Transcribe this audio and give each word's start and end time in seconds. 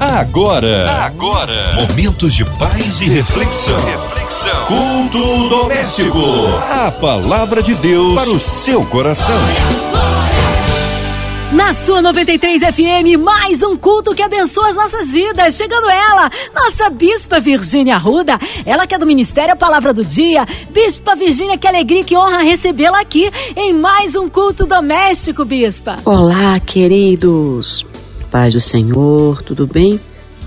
Agora, 0.00 0.88
agora, 1.06 1.74
momentos 1.74 2.32
de 2.32 2.44
paz 2.44 3.00
e 3.00 3.06
reflexão. 3.06 3.74
reflexão. 3.84 4.66
Culto 4.66 5.48
doméstico. 5.48 6.20
A 6.70 6.92
palavra 6.92 7.60
de 7.60 7.74
Deus 7.74 8.14
para 8.14 8.30
o 8.30 8.38
seu 8.38 8.86
coração. 8.86 9.34
Na 11.52 11.74
sua 11.74 12.00
93 12.00 12.62
FM, 12.62 13.18
mais 13.18 13.60
um 13.64 13.76
culto 13.76 14.14
que 14.14 14.22
abençoa 14.22 14.68
as 14.68 14.76
nossas 14.76 15.08
vidas. 15.08 15.56
Chegando 15.56 15.90
ela, 15.90 16.30
nossa 16.54 16.90
Bispa 16.90 17.40
Virgínia 17.40 17.96
Arruda. 17.96 18.38
Ela 18.64 18.86
que 18.86 18.94
é 18.94 18.98
do 18.98 19.06
Ministério 19.06 19.54
a 19.54 19.56
Palavra 19.56 19.92
do 19.92 20.04
Dia. 20.04 20.46
Bispa 20.70 21.16
Virgínia, 21.16 21.58
que 21.58 21.66
alegria, 21.66 22.04
que 22.04 22.16
honra 22.16 22.38
recebê-la 22.38 23.00
aqui 23.00 23.28
em 23.56 23.72
mais 23.72 24.14
um 24.14 24.28
culto 24.28 24.64
doméstico, 24.64 25.44
Bispa. 25.44 25.96
Olá, 26.04 26.60
queridos. 26.60 27.84
Paz 28.30 28.52
do 28.52 28.60
Senhor, 28.60 29.42
tudo 29.42 29.66
bem? 29.66 29.98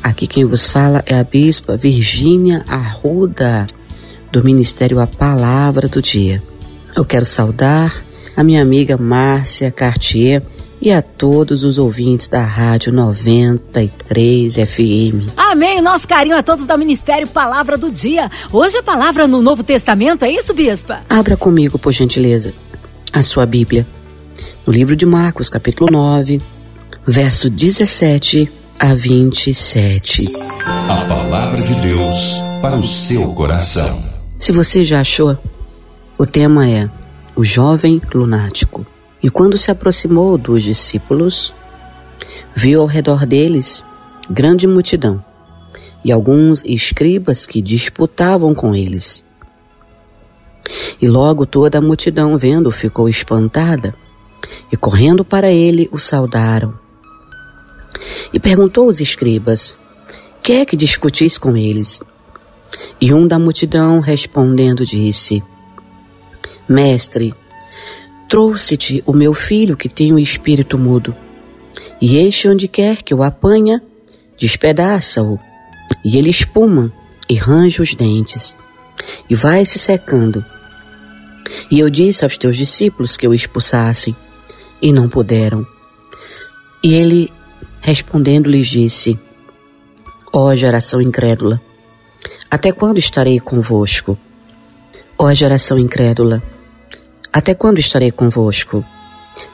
Aqui 0.04 0.27
quem 0.27 0.45
vos 0.45 0.68
fala 0.68 1.03
é 1.05 1.17
a 1.17 1.23
Bispa 1.23 1.76
Virgínia 1.76 2.63
Arruda, 2.67 3.66
do 4.31 4.44
Ministério 4.44 4.99
A 4.99 5.08
Palavra 5.08 5.88
do 5.88 6.02
Dia. 6.02 6.41
Eu 6.95 7.03
quero 7.03 7.25
saudar 7.25 8.03
a 8.36 8.44
minha 8.44 8.62
amiga 8.62 8.98
Márcia 8.98 9.72
Cartier 9.72 10.44
e 10.80 10.91
a 10.91 11.02
todos 11.02 11.63
os 11.63 11.77
ouvintes 11.77 12.27
da 12.27 12.44
Rádio 12.44 12.94
93 12.94 14.55
FM. 14.55 15.31
Amém. 15.36 15.81
Nosso 15.81 16.08
carinho 16.08 16.38
a 16.38 16.44
todos 16.44 16.66
do 16.66 16.77
Ministério 16.77 17.27
Palavra 17.27 17.77
do 17.77 17.91
Dia. 17.91 18.30
Hoje 18.52 18.77
é 18.77 18.81
palavra 18.81 19.27
no 19.27 19.41
Novo 19.41 19.63
Testamento, 19.63 20.23
é 20.23 20.31
isso, 20.31 20.53
Bispa? 20.53 21.02
Abra 21.09 21.36
comigo, 21.36 21.80
por 21.80 21.91
gentileza, 21.91 22.53
a 23.11 23.23
sua 23.23 23.45
Bíblia. 23.45 23.86
No 24.66 24.73
livro 24.73 24.95
de 24.95 25.05
Marcos, 25.05 25.50
capítulo 25.50 25.91
9, 25.91 26.41
verso 27.05 27.49
17 27.49 28.51
a 28.79 28.93
27. 28.93 30.27
A 30.87 31.05
palavra 31.07 31.61
de 31.61 31.81
Deus 31.81 32.39
para 32.61 32.77
o 32.77 32.83
seu 32.83 33.33
coração. 33.33 33.99
Se 34.38 34.52
você 34.52 34.83
já 34.83 35.02
achou, 35.02 35.38
o 36.17 36.25
tema 36.25 36.69
é 36.69 36.89
O 37.35 37.43
Jovem 37.43 38.02
Lunático. 38.13 38.85
E 39.21 39.30
quando 39.30 39.58
se 39.58 39.71
aproximou 39.71 40.38
dos 40.38 40.63
discípulos, 40.63 41.53
viu 42.55 42.81
ao 42.81 42.88
redor 42.88 43.25
deles 43.25 43.83
grande 44.30 44.67
multidão 44.67 45.23
e 46.03 46.11
alguns 46.11 46.63
escribas 46.65 47.45
que 47.45 47.61
disputavam 47.61 48.53
com 48.53 48.75
eles. 48.75 49.23
E 51.02 51.08
logo 51.08 51.45
toda 51.45 51.80
a 51.80 51.81
multidão, 51.81 52.38
vendo, 52.38 52.71
ficou 52.71 53.09
espantada 53.09 53.93
e 54.71 54.77
correndo 54.77 55.25
para 55.25 55.52
ele 55.52 55.89
o 55.91 55.97
saudaram. 55.97 56.81
E 58.33 58.39
perguntou 58.39 58.85
aos 58.85 58.99
escribas: 58.99 59.77
Que 60.41 60.53
é 60.53 60.66
que 60.66 60.75
discutis 60.75 61.38
com 61.38 61.55
eles? 61.55 61.99
E 62.99 63.13
um 63.13 63.27
da 63.27 63.38
multidão 63.38 63.99
respondendo 63.99 64.85
disse: 64.85 65.43
Mestre, 66.67 67.33
Trouxe-te 68.31 69.03
o 69.05 69.11
meu 69.11 69.33
filho 69.33 69.75
que 69.75 69.89
tem 69.89 70.13
o 70.13 70.17
espírito 70.17 70.77
mudo. 70.77 71.13
E 71.99 72.16
este, 72.16 72.47
onde 72.47 72.66
quer 72.66 73.03
que 73.03 73.13
o 73.13 73.23
apanha, 73.23 73.83
despedaça-o, 74.38 75.38
e 76.05 76.17
ele 76.17 76.30
espuma 76.30 76.93
e 77.27 77.36
range 77.36 77.81
os 77.81 77.93
dentes, 77.93 78.55
e 79.30 79.36
vai 79.36 79.65
se 79.65 79.77
secando. 79.77 80.45
E 81.69 81.77
eu 81.77 81.89
disse 81.89 82.23
aos 82.23 82.38
teus 82.38 82.55
discípulos 82.55 83.17
que 83.17 83.27
o 83.27 83.33
expulsassem, 83.33 84.15
e 84.81 84.93
não 84.93 85.09
puderam. 85.09 85.67
E 86.81 86.93
ele, 86.93 87.33
respondendo, 87.81 88.49
lhes 88.49 88.67
disse: 88.67 89.19
Ó 90.31 90.55
geração 90.55 91.01
incrédula, 91.01 91.59
até 92.49 92.71
quando 92.71 92.97
estarei 92.97 93.39
convosco? 93.39 94.17
Ó 95.17 95.33
geração 95.33 95.77
incrédula, 95.77 96.41
até 97.33 97.53
quando 97.53 97.80
estarei 97.80 98.11
convosco? 98.11 98.86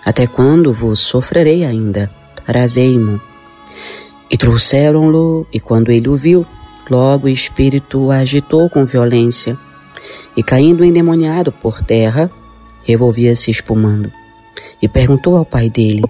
Até 0.06 0.28
quando 0.28 0.74
vos 0.74 1.00
sofrerei 1.00 1.64
ainda? 1.64 2.12
Trazei-mo. 2.46 3.22
E 4.30 4.38
trouxeram-lo, 4.38 5.48
e 5.54 5.60
quando 5.60 5.92
ele 5.92 6.10
o 6.10 6.16
viu, 6.16 6.46
logo 6.90 7.28
o 7.28 7.30
espírito 7.30 8.06
o 8.06 8.12
agitou 8.12 8.70
com 8.70 8.86
violência, 8.86 9.58
e 10.36 10.44
caindo 10.44 10.84
endemoniado 10.84 11.52
por 11.52 11.82
terra, 11.82 12.32
revolvia-se 12.84 13.52
espumando. 13.52 14.12
E 14.82 14.88
perguntou 14.88 15.38
ao 15.38 15.46
pai 15.46 15.70
dele: 15.70 16.04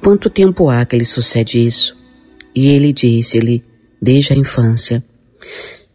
Quanto 0.00 0.30
tempo 0.30 0.68
há 0.68 0.84
que 0.84 0.96
lhe 0.96 1.04
sucede 1.04 1.58
isso? 1.64 1.96
E 2.54 2.68
ele 2.68 2.92
disse-lhe: 2.92 3.64
Desde 4.00 4.32
a 4.32 4.36
infância. 4.36 5.02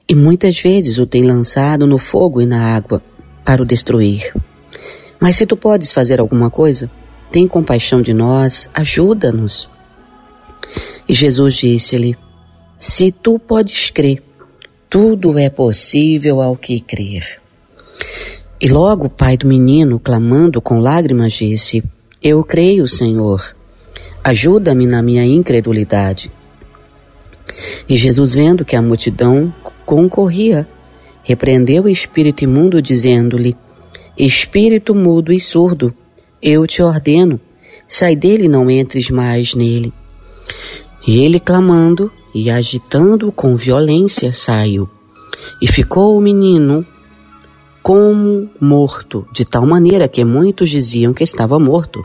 E 0.08 0.16
muitas 0.16 0.60
vezes 0.60 0.98
o 0.98 1.06
tem 1.06 1.24
lançado 1.24 1.88
no 1.88 1.98
fogo 1.98 2.42
e 2.42 2.46
na 2.46 2.76
água, 2.76 3.02
para 3.46 3.62
o 3.62 3.66
destruir. 3.66 4.34
Mas 5.20 5.38
se 5.38 5.46
tu 5.46 5.56
podes 5.56 5.94
fazer 5.94 6.20
alguma 6.20 6.50
coisa, 6.50 6.90
tem 7.32 7.48
compaixão 7.48 8.02
de 8.02 8.14
nós, 8.14 8.70
ajuda-nos. 8.74 9.70
E 11.08 11.14
Jesus 11.14 11.56
disse-lhe: 11.56 12.18
Se 12.78 13.12
tu 13.12 13.40
podes 13.40 13.90
crer, 13.90 14.22
tudo 14.90 15.38
é 15.38 15.50
possível 15.50 16.42
ao 16.42 16.58
que 16.58 16.82
crer. 16.82 17.40
E 18.60 18.68
logo 18.68 19.06
o 19.08 19.10
pai 19.10 19.38
do 19.38 19.48
menino, 19.48 20.00
clamando 20.00 20.62
com 20.62 20.80
lágrimas, 20.80 21.34
disse: 21.34 21.84
Eu 22.22 22.44
creio, 22.44 22.88
Senhor. 22.88 23.56
Ajuda-me 24.24 24.86
na 24.86 25.02
minha 25.02 25.26
incredulidade. 25.26 26.32
E 27.90 27.98
Jesus, 27.98 28.34
vendo 28.36 28.64
que 28.64 28.76
a 28.76 28.82
multidão 28.82 29.54
concorria, 29.86 30.68
repreendeu 31.24 31.84
o 31.84 31.90
espírito 31.90 32.44
imundo, 32.44 32.82
dizendo-lhe: 32.82 33.58
Espírito 34.18 34.94
mudo 34.94 35.34
e 35.34 35.40
surdo, 35.40 35.94
eu 36.42 36.68
te 36.68 36.84
ordeno, 36.84 37.40
sai 37.88 38.16
dele 38.16 38.46
e 38.46 38.50
não 38.50 38.70
entres 38.70 39.10
mais 39.10 39.56
nele. 39.56 39.92
E 41.08 41.20
ele, 41.24 41.40
clamando 41.40 42.12
e 42.34 42.52
agitando 42.52 43.32
com 43.32 43.56
violência, 43.56 44.32
saiu. 44.32 44.88
E 45.60 45.68
ficou 45.68 46.16
o 46.16 46.22
menino 46.22 46.86
como 47.82 48.48
morto, 48.60 49.28
de 49.34 49.44
tal 49.44 49.66
maneira 49.66 50.08
que 50.08 50.24
muitos 50.24 50.70
diziam 50.70 51.14
que 51.14 51.24
estava 51.24 51.58
morto. 51.58 52.04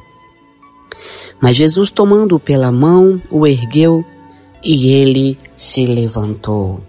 Mas 1.41 1.57
Jesus, 1.57 1.91
tomando-o 1.91 2.41
pela 2.41 2.73
mão, 2.73 3.21
o 3.31 3.47
ergueu 3.47 4.05
e 4.65 4.89
ele 4.93 5.39
se 5.55 5.87
levantou. 5.87 6.83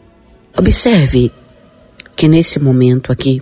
Observe 0.57 1.31
que 2.15 2.27
nesse 2.27 2.59
momento 2.59 3.11
aqui, 3.11 3.41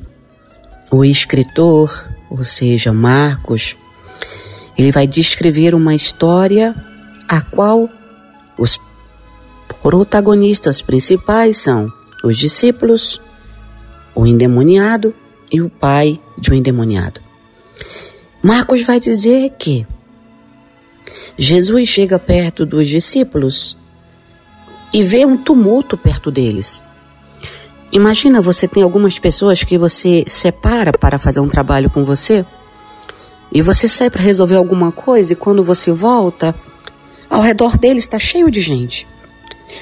o 0.91 1.05
escritor, 1.05 2.09
ou 2.29 2.43
seja, 2.43 2.91
Marcos, 2.91 3.77
ele 4.77 4.91
vai 4.91 5.07
descrever 5.07 5.73
uma 5.73 5.95
história 5.95 6.75
a 7.27 7.39
qual 7.41 7.89
os 8.57 8.79
protagonistas 9.81 10.81
principais 10.81 11.57
são 11.57 11.91
os 12.23 12.37
discípulos, 12.37 13.21
o 14.13 14.25
endemoniado 14.25 15.13
e 15.51 15.61
o 15.61 15.69
pai 15.69 16.19
de 16.37 16.51
um 16.51 16.53
endemoniado. 16.55 17.21
Marcos 18.41 18.81
vai 18.83 18.99
dizer 18.99 19.51
que 19.57 19.85
Jesus 21.37 21.89
chega 21.89 22.17
perto 22.17 22.65
dos 22.65 22.87
discípulos 22.87 23.77
e 24.93 25.03
vê 25.03 25.25
um 25.25 25.37
tumulto 25.37 25.97
perto 25.97 26.31
deles. 26.31 26.81
Imagina 27.91 28.41
você 28.41 28.67
tem 28.67 28.83
algumas 28.83 29.19
pessoas 29.19 29.63
que 29.63 29.77
você 29.77 30.23
separa 30.27 30.91
para 30.91 31.17
fazer 31.17 31.39
um 31.41 31.47
trabalho 31.47 31.89
com 31.89 32.05
você 32.05 32.45
e 33.51 33.61
você 33.61 33.87
sai 33.87 34.09
para 34.09 34.21
resolver 34.21 34.55
alguma 34.55 34.91
coisa 34.91 35.33
e 35.33 35.35
quando 35.35 35.63
você 35.63 35.91
volta, 35.91 36.55
ao 37.29 37.41
redor 37.41 37.77
dele 37.77 37.99
está 37.99 38.17
cheio 38.17 38.49
de 38.49 38.61
gente. 38.61 39.07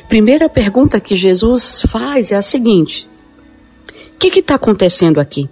Primeira 0.08 0.50
pergunta 0.50 1.00
que 1.00 1.16
Jesus 1.16 1.84
faz 1.88 2.32
é 2.32 2.36
a 2.36 2.42
seguinte: 2.42 3.08
O 4.16 4.18
que 4.18 4.40
está 4.40 4.56
acontecendo 4.56 5.20
aqui? 5.20 5.50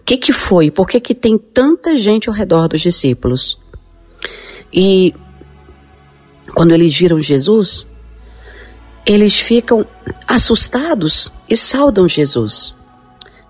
O 0.00 0.04
que, 0.04 0.16
que 0.16 0.32
foi? 0.32 0.70
Por 0.70 0.88
que, 0.88 0.98
que 0.98 1.14
tem 1.14 1.38
tanta 1.38 1.94
gente 1.94 2.28
ao 2.28 2.34
redor 2.34 2.68
dos 2.68 2.80
discípulos? 2.80 3.58
E 4.72 5.14
quando 6.54 6.72
eles 6.72 6.96
viram 6.96 7.20
Jesus, 7.20 7.86
eles 9.04 9.38
ficam 9.40 9.86
assustados 10.26 11.32
e 11.48 11.56
saudam 11.56 12.08
Jesus. 12.08 12.74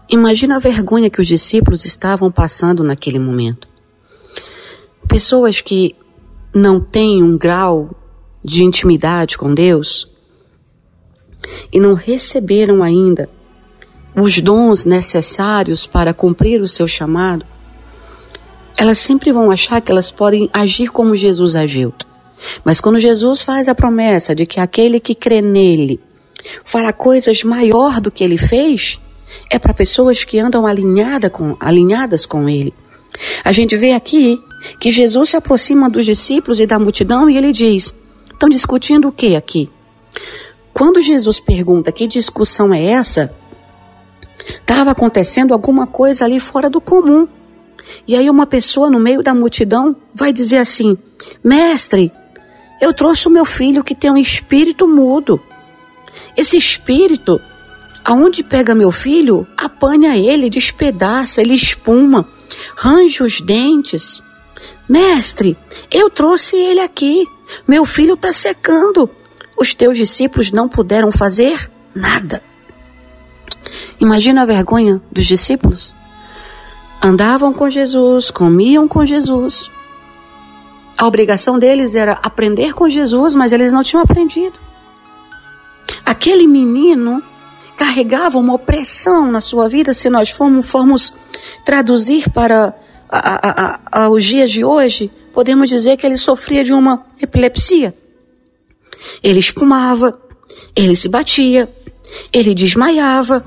Imagina 0.09 0.57
a 0.57 0.61
vergonha 0.61 1.11
que 1.11 1.21
os 1.21 1.27
discípulos 1.27 1.85
estavam 1.85 2.31
passando 2.31 2.83
naquele 2.83 3.19
momento. 3.19 3.69
Pessoas 5.09 5.61
que 5.61 5.95
não 6.55 6.81
têm 6.81 7.23
um 7.23 7.37
grau 7.37 7.91
de 8.43 8.65
intimidade 8.65 9.37
com 9.37 9.55
Deus 9.55 10.09
e 11.73 11.79
não 11.79 11.95
receberam 11.95 12.83
ainda 12.83 13.29
os 14.15 14.41
dons 14.41 14.85
necessários 14.85 15.87
para 15.87 16.13
cumprir 16.13 16.61
o 16.61 16.69
seu 16.69 16.89
chamado, 16.89 17.47
elas 18.77 18.99
sempre 18.99 19.33
vão 19.33 19.51
achar 19.51 19.81
que 19.81 19.91
elas 19.91 20.11
podem 20.11 20.49
agir 20.53 20.89
como 20.89 21.17
Jesus 21.17 21.55
agiu. 21.55 21.93
Mas 22.65 22.81
quando 22.81 22.99
Jesus 22.99 23.43
faz 23.43 23.69
a 23.69 23.75
promessa 23.75 24.35
de 24.35 24.47
que 24.47 24.61
aquele 24.61 24.99
que 24.99 25.15
crê 25.15 25.43
nele 25.43 26.01
fará 26.65 26.93
coisas 26.93 27.43
maior 27.45 28.01
do 28.01 28.11
que 28.11 28.25
ele 28.25 28.39
fez, 28.39 28.99
é 29.51 29.59
para 29.59 29.75
pessoas 29.75 30.25
que 30.25 30.39
andam 30.39 30.67
alinhada 30.67 31.29
com, 31.29 31.57
alinhadas 31.61 32.27
com 32.27 32.49
ele. 32.49 32.73
A 33.45 33.53
gente 33.53 33.77
vê 33.77 33.93
aqui 33.93 34.39
que 34.79 34.91
Jesus 34.91 35.31
se 35.31 35.37
aproxima 35.37 35.91
dos 35.91 36.07
discípulos 36.07 36.61
e 36.61 36.67
da 36.67 36.79
multidão 36.79 37.29
e 37.29 37.37
ele 37.37 37.53
diz: 37.53 37.95
estão 38.33 38.49
discutindo 38.49 39.09
o 39.09 39.13
que 39.13 39.37
aqui? 39.37 39.71
Quando 40.73 41.01
Jesus 41.01 41.41
pergunta 41.41 41.93
que 41.93 42.07
discussão 42.07 42.73
é 42.73 42.83
essa, 42.83 43.35
estava 44.47 44.93
acontecendo 44.93 45.53
alguma 45.53 45.87
coisa 45.87 46.25
ali 46.25 46.41
fora 46.41 46.71
do 46.71 46.81
comum. 46.81 47.29
E 48.07 48.17
aí 48.17 48.29
uma 48.29 48.47
pessoa 48.47 48.91
no 48.91 48.99
meio 49.01 49.23
da 49.23 49.35
multidão 49.35 49.97
vai 50.15 50.33
dizer 50.33 50.59
assim: 50.59 50.97
Mestre, 51.43 52.13
eu 52.81 52.95
trouxe 52.95 53.29
o 53.29 53.31
meu 53.31 53.45
filho 53.45 53.85
que 53.85 53.95
tem 53.95 54.11
um 54.11 54.17
espírito 54.17 54.89
mudo. 54.89 55.41
Esse 56.37 56.57
espírito, 56.57 57.41
aonde 58.05 58.43
pega 58.43 58.75
meu 58.75 58.91
filho, 58.91 59.47
apanha 59.57 60.17
ele, 60.17 60.51
despedaça, 60.51 61.41
ele 61.41 61.55
espuma, 61.55 62.27
range 62.77 63.23
os 63.23 63.41
dentes. 63.41 64.23
Mestre, 64.89 65.57
eu 65.91 66.11
trouxe 66.11 66.57
ele 66.57 66.81
aqui. 66.81 67.27
Meu 67.67 67.85
filho 67.85 68.15
está 68.15 68.33
secando. 68.33 69.09
Os 69.57 69.75
teus 69.75 69.97
discípulos 69.97 70.51
não 70.51 70.69
puderam 70.69 71.13
fazer 71.13 71.71
nada. 71.95 72.43
Imagina 74.01 74.43
a 74.43 74.47
vergonha 74.47 75.01
dos 75.13 75.27
discípulos. 75.27 75.95
Andavam 77.03 77.53
com 77.53 77.71
Jesus, 77.71 78.31
comiam 78.31 78.87
com 78.87 79.07
Jesus. 79.07 79.71
A 80.99 81.07
obrigação 81.07 81.59
deles 81.59 81.95
era 81.95 82.13
aprender 82.23 82.75
com 82.75 82.89
Jesus, 82.89 83.35
mas 83.35 83.53
eles 83.53 83.73
não 83.73 83.83
tinham 83.83 84.03
aprendido. 84.03 84.59
Aquele 86.05 86.47
menino 86.47 87.23
carregava 87.75 88.37
uma 88.37 88.53
opressão 88.53 89.33
na 89.33 89.41
sua 89.41 89.67
vida, 89.67 89.95
se 89.95 90.11
nós 90.11 90.29
formos, 90.29 90.69
formos 90.69 91.15
traduzir 91.65 92.29
para 92.29 92.77
a, 93.09 93.49
a, 93.49 93.81
a, 94.03 94.09
os 94.11 94.23
dias 94.23 94.51
de 94.51 94.63
hoje, 94.63 95.11
podemos 95.33 95.71
dizer 95.71 95.97
que 95.97 96.05
ele 96.05 96.19
sofria 96.19 96.63
de 96.63 96.75
uma 96.75 97.07
epilepsia. 97.19 97.95
Ele 99.23 99.39
espumava, 99.39 100.21
ele 100.77 100.95
se 100.95 101.09
batia, 101.09 101.75
ele 102.31 102.55
desmaiava, 102.55 103.43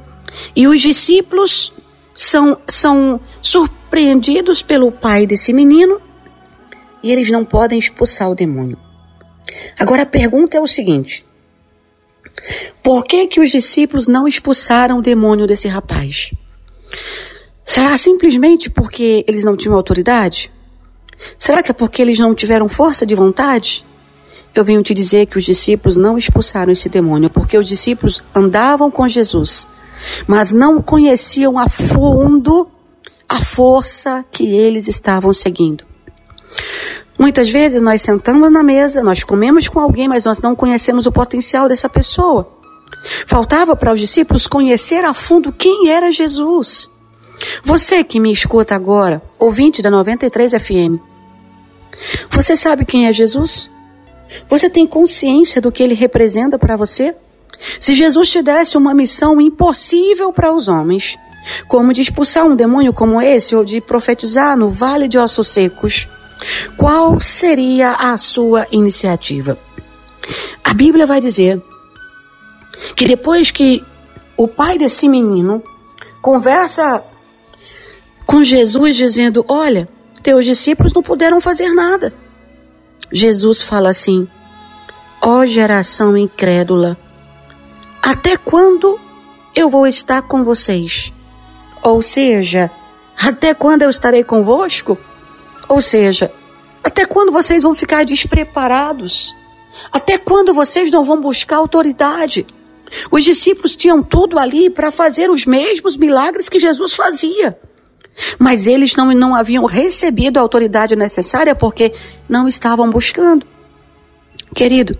e 0.55 0.67
os 0.67 0.81
discípulos 0.81 1.71
são, 2.13 2.57
são 2.67 3.19
surpreendidos 3.41 4.61
pelo 4.61 4.91
pai 4.91 5.25
desse 5.25 5.51
menino 5.51 5.99
e 7.01 7.11
eles 7.11 7.29
não 7.29 7.43
podem 7.43 7.79
expulsar 7.79 8.29
o 8.29 8.35
demônio. 8.35 8.77
Agora 9.79 10.03
a 10.03 10.05
pergunta 10.05 10.57
é 10.57 10.61
o 10.61 10.67
seguinte: 10.67 11.25
por 12.81 13.03
que 13.03 13.27
que 13.27 13.39
os 13.39 13.51
discípulos 13.51 14.07
não 14.07 14.27
expulsaram 14.27 14.99
o 14.99 15.01
demônio 15.01 15.47
desse 15.47 15.67
rapaz? 15.67 16.31
Será 17.65 17.97
simplesmente 17.97 18.69
porque 18.69 19.23
eles 19.27 19.43
não 19.43 19.55
tinham 19.55 19.75
autoridade? 19.75 20.51
Será 21.37 21.63
que 21.63 21.71
é 21.71 21.73
porque 21.73 22.01
eles 22.01 22.19
não 22.19 22.35
tiveram 22.35 22.67
força 22.67 23.05
de 23.05 23.15
vontade? 23.15 23.85
Eu 24.53 24.63
venho 24.63 24.83
te 24.83 24.93
dizer 24.93 25.25
que 25.25 25.37
os 25.37 25.43
discípulos 25.43 25.97
não 25.97 26.17
expulsaram 26.17 26.71
esse 26.71 26.87
demônio 26.87 27.29
porque 27.29 27.57
os 27.57 27.67
discípulos 27.67 28.23
andavam 28.35 28.91
com 28.91 29.07
Jesus, 29.07 29.67
mas 30.27 30.51
não 30.51 30.81
conheciam 30.81 31.57
a 31.57 31.67
fundo 31.69 32.67
a 33.27 33.41
força 33.41 34.23
que 34.31 34.45
eles 34.45 34.87
estavam 34.87 35.33
seguindo. 35.33 35.85
Muitas 37.17 37.49
vezes 37.49 37.81
nós 37.81 38.01
sentamos 38.01 38.51
na 38.51 38.63
mesa, 38.63 39.03
nós 39.03 39.23
comemos 39.23 39.67
com 39.67 39.79
alguém, 39.79 40.07
mas 40.07 40.25
nós 40.25 40.39
não 40.39 40.55
conhecemos 40.55 41.05
o 41.05 41.11
potencial 41.11 41.67
dessa 41.67 41.87
pessoa. 41.87 42.51
Faltava 43.25 43.75
para 43.75 43.93
os 43.93 43.99
discípulos 43.99 44.47
conhecer 44.47 45.03
a 45.05 45.13
fundo 45.13 45.51
quem 45.51 45.89
era 45.89 46.11
Jesus. 46.11 46.89
Você 47.63 48.03
que 48.03 48.19
me 48.19 48.31
escuta 48.31 48.75
agora, 48.75 49.21
ouvinte 49.39 49.81
da 49.81 49.89
93 49.89 50.53
FM, 50.53 50.99
você 52.29 52.55
sabe 52.55 52.85
quem 52.85 53.07
é 53.07 53.13
Jesus? 53.13 53.69
Você 54.47 54.69
tem 54.69 54.85
consciência 54.87 55.61
do 55.61 55.71
que 55.71 55.83
ele 55.83 55.93
representa 55.93 56.57
para 56.57 56.75
você? 56.75 57.15
Se 57.79 57.93
Jesus 57.93 58.29
te 58.29 58.41
desse 58.41 58.77
uma 58.77 58.93
missão 58.93 59.39
impossível 59.39 60.31
para 60.31 60.53
os 60.53 60.67
homens, 60.67 61.17
como 61.67 61.93
de 61.93 62.01
expulsar 62.01 62.45
um 62.45 62.55
demônio 62.55 62.93
como 62.93 63.21
esse 63.21 63.55
ou 63.55 63.63
de 63.63 63.81
profetizar 63.81 64.57
no 64.57 64.69
vale 64.69 65.07
de 65.07 65.17
ossos 65.17 65.47
secos, 65.47 66.07
qual 66.77 67.19
seria 67.19 67.93
a 67.93 68.17
sua 68.17 68.67
iniciativa? 68.71 69.57
A 70.63 70.73
Bíblia 70.73 71.05
vai 71.05 71.19
dizer 71.19 71.61
que 72.95 73.07
depois 73.07 73.51
que 73.51 73.83
o 74.35 74.47
pai 74.47 74.77
desse 74.77 75.07
menino 75.07 75.61
conversa 76.21 77.03
com 78.25 78.43
Jesus 78.43 78.95
dizendo: 78.95 79.45
Olha, 79.47 79.87
teus 80.21 80.45
discípulos 80.45 80.93
não 80.93 81.03
puderam 81.03 81.39
fazer 81.39 81.69
nada. 81.73 82.13
Jesus 83.11 83.61
fala 83.61 83.89
assim: 83.89 84.27
Ó 85.21 85.39
oh, 85.39 85.45
geração 85.45 86.17
incrédula, 86.17 86.97
até 88.03 88.35
quando 88.35 88.99
eu 89.55 89.69
vou 89.69 89.87
estar 89.87 90.21
com 90.23 90.43
vocês? 90.43 91.13
Ou 91.81 92.01
seja, 92.01 92.69
até 93.17 93.53
quando 93.53 93.83
eu 93.83 93.89
estarei 93.89 94.25
convosco? 94.25 94.97
Ou 95.69 95.79
seja, 95.79 96.29
até 96.83 97.05
quando 97.05 97.31
vocês 97.31 97.63
vão 97.63 97.73
ficar 97.73 98.03
despreparados? 98.03 99.33
Até 99.89 100.17
quando 100.17 100.53
vocês 100.53 100.91
não 100.91 101.05
vão 101.05 101.21
buscar 101.21 101.55
autoridade? 101.55 102.45
Os 103.09 103.23
discípulos 103.23 103.73
tinham 103.73 104.03
tudo 104.03 104.37
ali 104.37 104.69
para 104.69 104.91
fazer 104.91 105.29
os 105.29 105.45
mesmos 105.45 105.95
milagres 105.95 106.49
que 106.49 106.59
Jesus 106.59 106.93
fazia. 106.93 107.57
Mas 108.37 108.67
eles 108.67 108.97
não, 108.97 109.11
não 109.13 109.33
haviam 109.33 109.63
recebido 109.63 110.37
a 110.37 110.41
autoridade 110.41 110.93
necessária 110.93 111.55
porque 111.55 111.93
não 112.27 112.49
estavam 112.49 112.89
buscando. 112.89 113.47
Querido, 114.53 114.99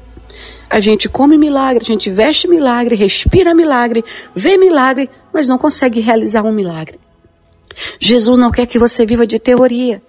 a 0.73 0.79
gente 0.79 1.07
come 1.07 1.37
milagre, 1.37 1.83
a 1.83 1.85
gente 1.85 2.09
veste 2.09 2.47
milagre, 2.47 2.95
respira 2.95 3.53
milagre, 3.53 4.03
vê 4.33 4.57
milagre, 4.57 5.07
mas 5.31 5.47
não 5.47 5.55
consegue 5.55 5.99
realizar 5.99 6.41
um 6.41 6.51
milagre. 6.51 6.99
Jesus 7.99 8.39
não 8.39 8.49
quer 8.49 8.65
que 8.65 8.79
você 8.79 9.05
viva 9.05 9.27
de 9.27 9.37
teoria. 9.37 10.01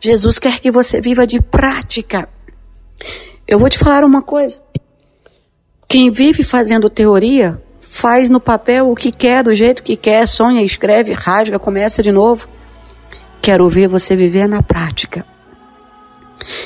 Jesus 0.00 0.40
quer 0.40 0.58
que 0.58 0.72
você 0.72 1.00
viva 1.00 1.24
de 1.24 1.40
prática. 1.40 2.28
Eu 3.46 3.60
vou 3.60 3.68
te 3.68 3.78
falar 3.78 4.02
uma 4.02 4.20
coisa. 4.20 4.60
Quem 5.86 6.10
vive 6.10 6.42
fazendo 6.42 6.90
teoria, 6.90 7.62
faz 7.78 8.28
no 8.28 8.40
papel 8.40 8.90
o 8.90 8.96
que 8.96 9.12
quer, 9.12 9.44
do 9.44 9.54
jeito 9.54 9.84
que 9.84 9.96
quer, 9.96 10.26
sonha, 10.26 10.64
escreve, 10.64 11.12
rasga, 11.12 11.60
começa 11.60 12.02
de 12.02 12.10
novo. 12.10 12.48
Quero 13.40 13.68
ver 13.68 13.86
você 13.86 14.16
viver 14.16 14.48
na 14.48 14.64
prática. 14.64 15.24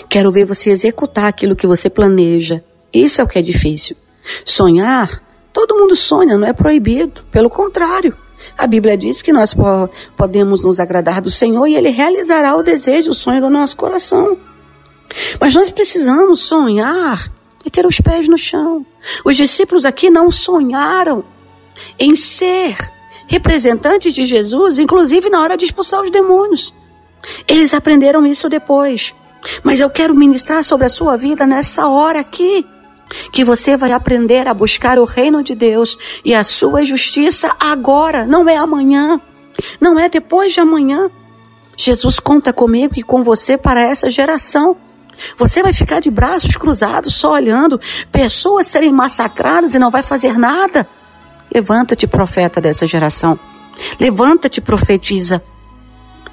Quero 0.09 0.33
ver 0.33 0.47
você 0.47 0.71
executar 0.71 1.27
aquilo 1.27 1.55
que 1.55 1.67
você 1.67 1.91
planeja. 1.91 2.65
Isso 2.93 3.21
é 3.21 3.25
o 3.25 3.29
que 3.29 3.39
é 3.39 3.43
difícil. 3.43 3.97
Sonhar, 4.45 5.23
todo 5.53 5.77
mundo 5.77 5.97
sonha, 5.97 6.37
não 6.37 6.47
é 6.47 6.53
proibido. 6.53 7.23
Pelo 7.31 7.49
contrário, 7.49 8.17
a 8.57 8.67
Bíblia 8.67 8.97
diz 8.97 9.23
que 9.23 9.33
nós 9.33 9.55
podemos 10.17 10.63
nos 10.63 10.79
agradar 10.79 11.21
do 11.21 11.31
Senhor 11.31 11.67
e 11.67 11.75
Ele 11.75 11.91
realizará 11.91 12.57
o 12.57 12.63
desejo, 12.63 13.11
o 13.11 13.15
sonho 13.15 13.41
do 13.41 13.51
nosso 13.51 13.77
coração. 13.77 14.37
Mas 15.41 15.55
nós 15.55 15.71
precisamos 15.71 16.41
sonhar 16.41 17.31
e 17.65 17.71
ter 17.71 17.87
os 17.87 18.01
pés 18.01 18.29
no 18.29 18.39
chão. 18.39 18.85
Os 19.25 19.37
discípulos 19.37 19.85
aqui 19.85 20.11
não 20.11 20.31
sonharam 20.31 21.25
em 21.99 22.15
ser 22.17 22.77
representantes 23.27 24.13
de 24.13 24.27
Jesus, 24.27 24.79
inclusive 24.79 25.31
na 25.31 25.41
hora 25.41 25.57
de 25.57 25.65
expulsar 25.65 26.01
os 26.03 26.11
demônios. 26.11 26.75
Eles 27.47 27.73
aprenderam 27.73 28.27
isso 28.27 28.49
depois. 28.49 29.15
Mas 29.63 29.81
eu 29.81 29.91
quero 29.91 30.15
ministrar 30.15 30.63
sobre 30.63 30.87
a 30.87 30.91
sua 30.91 31.17
vida 31.17 31.47
nessa 31.47 31.89
hora 31.89 32.21
aqui 32.21 32.65
que 33.33 33.45
você 33.45 33.77
vai 33.77 33.93
aprender 33.93 34.49
a 34.49 34.55
buscar 34.55 34.99
o 34.99 35.05
reino 35.05 35.43
de 35.43 35.55
Deus 35.55 35.99
e 36.25 36.35
a 36.35 36.45
sua 36.45 36.85
justiça 36.85 37.55
agora, 37.59 38.27
não 38.27 38.49
é 38.49 38.57
amanhã, 38.57 39.21
não 39.81 39.99
é 39.99 40.09
depois 40.09 40.53
de 40.53 40.61
amanhã. 40.61 41.11
Jesus 41.77 42.21
conta 42.21 42.53
comigo 42.53 42.95
e 42.97 43.03
com 43.03 43.23
você 43.23 43.57
para 43.57 43.81
essa 43.81 44.11
geração. 44.11 44.77
Você 45.37 45.63
vai 45.63 45.73
ficar 45.73 46.01
de 46.01 46.11
braços 46.11 46.57
cruzados, 46.57 47.15
só 47.15 47.33
olhando 47.33 47.81
pessoas 48.11 48.67
serem 48.67 48.93
massacradas 48.93 49.75
e 49.75 49.79
não 49.79 49.91
vai 49.91 50.03
fazer 50.03 50.39
nada. 50.39 50.89
Levanta-te, 51.55 52.07
profeta 52.07 52.61
dessa 52.61 52.87
geração. 52.87 53.39
Levanta-te, 54.01 54.61
profetiza. 54.61 55.43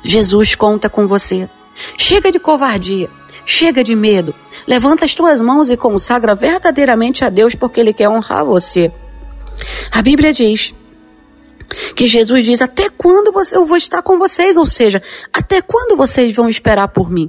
Jesus 0.02 0.56
conta 0.56 0.90
com 0.90 1.08
você. 1.08 1.50
Chega 1.98 2.32
de 2.32 2.40
covardia. 2.40 3.10
Chega 3.52 3.84
de 3.84 3.96
medo. 3.96 4.36
Levanta 4.68 5.06
as 5.06 5.16
tuas 5.16 5.42
mãos 5.42 5.72
e 5.72 5.76
consagra 5.76 6.36
verdadeiramente 6.36 7.26
a 7.26 7.30
Deus 7.30 7.56
porque 7.56 7.80
Ele 7.80 7.92
quer 7.92 8.08
honrar 8.08 8.46
você. 8.46 8.92
A 9.92 10.04
Bíblia 10.04 10.32
diz 10.32 10.72
que 11.96 12.06
Jesus 12.06 12.46
diz: 12.46 12.62
Até 12.62 12.90
quando 12.90 13.34
eu 13.52 13.66
vou 13.66 13.76
estar 13.76 14.04
com 14.04 14.20
vocês? 14.20 14.56
Ou 14.56 14.68
seja, 14.68 15.02
até 15.34 15.64
quando 15.64 15.98
vocês 15.98 16.32
vão 16.32 16.48
esperar 16.48 16.90
por 16.90 17.10
mim? 17.10 17.28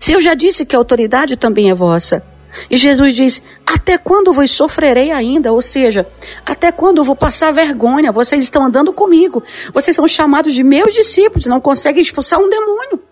Se 0.00 0.12
eu 0.12 0.20
já 0.20 0.34
disse 0.34 0.66
que 0.66 0.74
a 0.74 0.80
autoridade 0.80 1.36
também 1.36 1.70
é 1.70 1.74
vossa. 1.74 2.24
E 2.68 2.76
Jesus 2.76 3.14
diz: 3.14 3.40
Até 3.64 3.96
quando 3.96 4.32
vos 4.32 4.50
sofrerei 4.50 5.12
ainda? 5.12 5.52
Ou 5.52 5.62
seja, 5.62 6.08
até 6.44 6.72
quando 6.72 6.98
eu 6.98 7.04
vou 7.04 7.14
passar 7.14 7.52
vergonha? 7.52 8.10
Vocês 8.10 8.42
estão 8.42 8.64
andando 8.64 8.92
comigo. 8.92 9.44
Vocês 9.72 9.94
são 9.94 10.08
chamados 10.08 10.52
de 10.52 10.64
meus 10.64 10.92
discípulos, 10.92 11.46
não 11.46 11.60
conseguem 11.60 12.02
expulsar 12.02 12.40
um 12.40 12.48
demônio. 12.48 13.09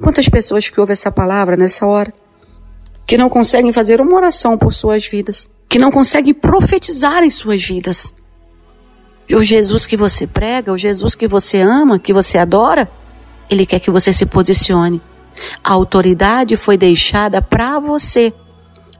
Quantas 0.00 0.28
pessoas 0.28 0.68
que 0.68 0.80
ouvem 0.80 0.92
essa 0.92 1.10
palavra 1.10 1.56
nessa 1.56 1.86
hora, 1.86 2.12
que 3.06 3.16
não 3.16 3.28
conseguem 3.28 3.72
fazer 3.72 4.00
uma 4.00 4.16
oração 4.16 4.56
por 4.56 4.72
suas 4.72 5.06
vidas, 5.06 5.48
que 5.68 5.78
não 5.78 5.90
conseguem 5.90 6.32
profetizar 6.32 7.22
em 7.22 7.30
suas 7.30 7.62
vidas. 7.62 8.14
O 9.30 9.42
Jesus 9.42 9.86
que 9.86 9.96
você 9.96 10.26
prega, 10.26 10.72
o 10.72 10.78
Jesus 10.78 11.14
que 11.14 11.26
você 11.26 11.60
ama, 11.60 11.98
que 11.98 12.12
você 12.12 12.38
adora, 12.38 12.90
ele 13.50 13.66
quer 13.66 13.80
que 13.80 13.90
você 13.90 14.12
se 14.12 14.26
posicione. 14.26 15.00
A 15.62 15.72
autoridade 15.72 16.56
foi 16.56 16.76
deixada 16.76 17.42
para 17.42 17.78
você. 17.78 18.32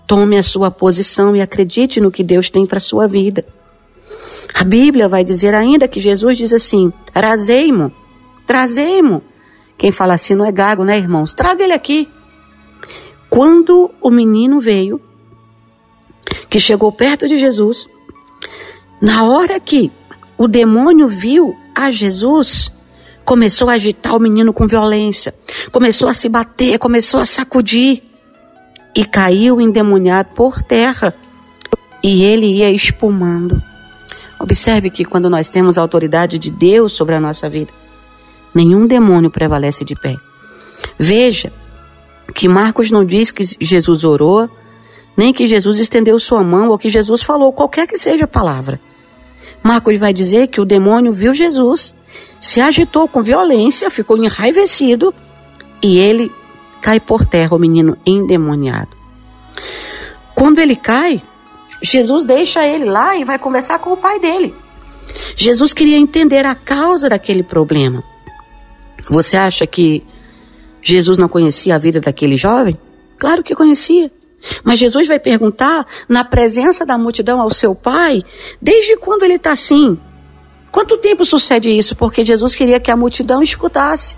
Tome 0.07 0.37
a 0.37 0.43
sua 0.43 0.71
posição 0.71 1.35
e 1.35 1.41
acredite 1.41 2.01
no 2.01 2.11
que 2.11 2.23
Deus 2.23 2.51
tem 2.51 2.67
para 2.67 2.81
sua 2.81 3.07
vida. 3.07 3.45
A 4.55 4.65
Bíblia 4.65 5.09
vai 5.09 5.25
dizer 5.25 5.55
ainda 5.55 5.89
que 5.89 6.01
Jesus 6.01 6.37
diz 6.37 6.53
assim: 6.53 6.93
trazei-mo, 7.13 7.93
trazei-mo. 8.47 9.23
Quem 9.77 9.91
fala 9.91 10.15
assim 10.15 10.35
não 10.35 10.45
é 10.45 10.53
gago, 10.53 10.85
né, 10.85 10.97
irmãos? 10.97 11.35
Traga 11.35 11.63
ele 11.63 11.73
aqui. 11.73 12.09
Quando 13.29 13.91
o 14.01 14.11
menino 14.11 14.61
veio, 14.61 15.01
que 16.49 16.59
chegou 16.59 16.93
perto 16.93 17.27
de 17.27 17.37
Jesus, 17.37 17.89
na 19.01 19.25
hora 19.25 19.59
que 19.59 19.91
o 20.39 20.47
demônio 20.47 21.09
viu 21.09 21.57
a 21.75 21.91
Jesus, 21.91 22.71
começou 23.25 23.69
a 23.69 23.75
agitar 23.75 24.15
o 24.15 24.21
menino 24.21 24.53
com 24.53 24.67
violência, 24.67 25.35
começou 25.73 26.09
a 26.09 26.15
se 26.15 26.29
bater, 26.29 26.79
começou 26.79 27.21
a 27.21 27.27
sacudir 27.27 28.03
e 28.95 29.05
caiu 29.05 29.61
endemoniado 29.61 30.31
por 30.35 30.63
terra 30.63 31.15
e 32.03 32.23
ele 32.23 32.47
ia 32.47 32.71
espumando. 32.71 33.61
Observe 34.39 34.91
que 34.91 35.05
quando 35.05 35.31
nós 35.31 35.51
temos 35.51 35.77
a 35.77 35.81
autoridade 35.81 36.39
de 36.39 36.51
Deus 36.51 36.93
sobre 36.93 37.15
a 37.15 37.21
nossa 37.21 37.49
vida, 37.49 37.73
nenhum 38.55 38.87
demônio 38.87 39.31
prevalece 39.31 39.85
de 39.85 39.95
pé. 39.95 40.17
Veja 40.99 41.53
que 42.35 42.49
Marcos 42.49 42.91
não 42.91 43.05
diz 43.05 43.31
que 43.31 43.45
Jesus 43.61 44.05
orou, 44.05 44.49
nem 45.17 45.33
que 45.33 45.47
Jesus 45.47 45.79
estendeu 45.79 46.19
sua 46.19 46.43
mão 46.43 46.71
ou 46.71 46.79
que 46.79 46.89
Jesus 46.89 47.23
falou 47.23 47.53
qualquer 47.53 47.87
que 47.87 47.99
seja 47.99 48.25
a 48.25 48.29
palavra. 48.29 48.81
Marcos 49.63 49.99
vai 49.99 50.13
dizer 50.13 50.49
que 50.49 50.61
o 50.61 50.65
demônio 50.65 51.13
viu 51.13 51.33
Jesus 51.33 51.95
se 52.41 52.61
agitou 52.61 53.09
com 53.09 53.23
violência, 53.23 53.91
ficou 53.91 54.17
enraivecido 54.17 55.15
e 55.83 55.99
ele 55.99 56.31
cai 56.81 57.01
por 57.01 57.25
terra, 57.25 57.57
o 57.57 57.59
menino 57.59 57.97
endemoniado. 58.05 58.95
Quando 60.35 60.59
ele 60.59 60.77
cai, 60.77 61.23
Jesus 61.81 62.25
deixa 62.25 62.67
ele 62.67 62.85
lá 62.85 63.17
e 63.17 63.25
vai 63.25 63.39
conversar 63.39 63.79
com 63.79 63.93
o 63.93 63.97
pai 63.97 64.21
dele. 64.21 64.55
Jesus 65.37 65.73
queria 65.73 65.97
entender 65.97 66.45
a 66.45 66.55
causa 66.55 67.09
daquele 67.09 67.43
problema. 67.43 68.05
Você 69.09 69.37
acha 69.37 69.67
que 69.67 70.03
Jesus 70.83 71.19
não 71.19 71.29
conhecia 71.29 71.75
a 71.75 71.79
vida 71.79 72.01
daquele 72.01 72.37
jovem? 72.37 72.77
Claro 73.19 73.43
que 73.43 73.55
conhecia. 73.55 74.11
Mas 74.63 74.79
Jesus 74.79 75.07
vai 75.07 75.19
perguntar, 75.19 75.87
na 76.09 76.25
presença 76.25 76.85
da 76.85 76.99
multidão, 76.99 77.41
ao 77.41 77.51
seu 77.51 77.75
pai, 77.75 78.23
desde 78.61 78.97
quando 78.97 79.23
ele 79.23 79.35
está 79.35 79.53
assim? 79.53 79.99
Quanto 80.71 80.99
tempo 80.99 81.25
sucede 81.25 81.71
isso? 81.71 81.97
Porque 81.97 82.25
Jesus 82.25 82.55
queria 82.55 82.81
que 82.81 82.91
a 82.91 82.97
multidão 82.97 83.43
escutasse. 83.43 84.17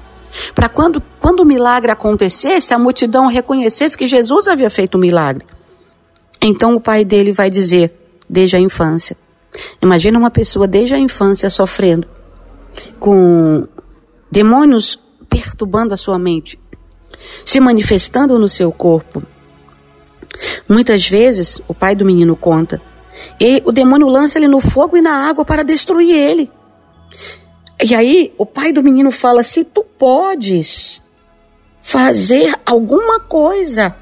Para 0.54 0.68
quando, 0.68 1.02
quando 1.20 1.40
o 1.40 1.44
milagre 1.44 1.90
acontecesse, 1.90 2.74
a 2.74 2.78
multidão 2.78 3.26
reconhecesse 3.26 3.96
que 3.96 4.06
Jesus 4.06 4.48
havia 4.48 4.68
feito 4.68 4.96
o 4.96 4.98
um 4.98 5.00
milagre. 5.00 5.44
Então 6.40 6.74
o 6.74 6.80
pai 6.80 7.04
dele 7.04 7.32
vai 7.32 7.50
dizer, 7.50 7.92
desde 8.28 8.56
a 8.56 8.60
infância. 8.60 9.16
Imagina 9.80 10.18
uma 10.18 10.30
pessoa 10.30 10.66
desde 10.66 10.94
a 10.94 10.98
infância 10.98 11.48
sofrendo 11.48 12.06
com 12.98 13.66
demônios 14.30 14.98
perturbando 15.28 15.94
a 15.94 15.96
sua 15.96 16.18
mente, 16.18 16.58
se 17.44 17.60
manifestando 17.60 18.38
no 18.38 18.48
seu 18.48 18.72
corpo. 18.72 19.22
Muitas 20.68 21.08
vezes, 21.08 21.60
o 21.66 21.74
pai 21.74 21.94
do 21.94 22.04
menino 22.04 22.36
conta, 22.36 22.80
e 23.40 23.62
o 23.64 23.72
demônio 23.72 24.08
lança 24.08 24.38
ele 24.38 24.48
no 24.48 24.60
fogo 24.60 24.96
e 24.96 25.00
na 25.00 25.28
água 25.28 25.44
para 25.44 25.62
destruir 25.62 26.14
ele. 26.14 26.50
E 27.82 27.94
aí 27.94 28.32
o 28.38 28.46
pai 28.46 28.72
do 28.72 28.82
menino 28.82 29.10
fala: 29.10 29.42
se 29.42 29.64
tu 29.64 29.82
podes 29.82 31.02
fazer 31.82 32.54
alguma 32.64 33.20
coisa, 33.20 33.94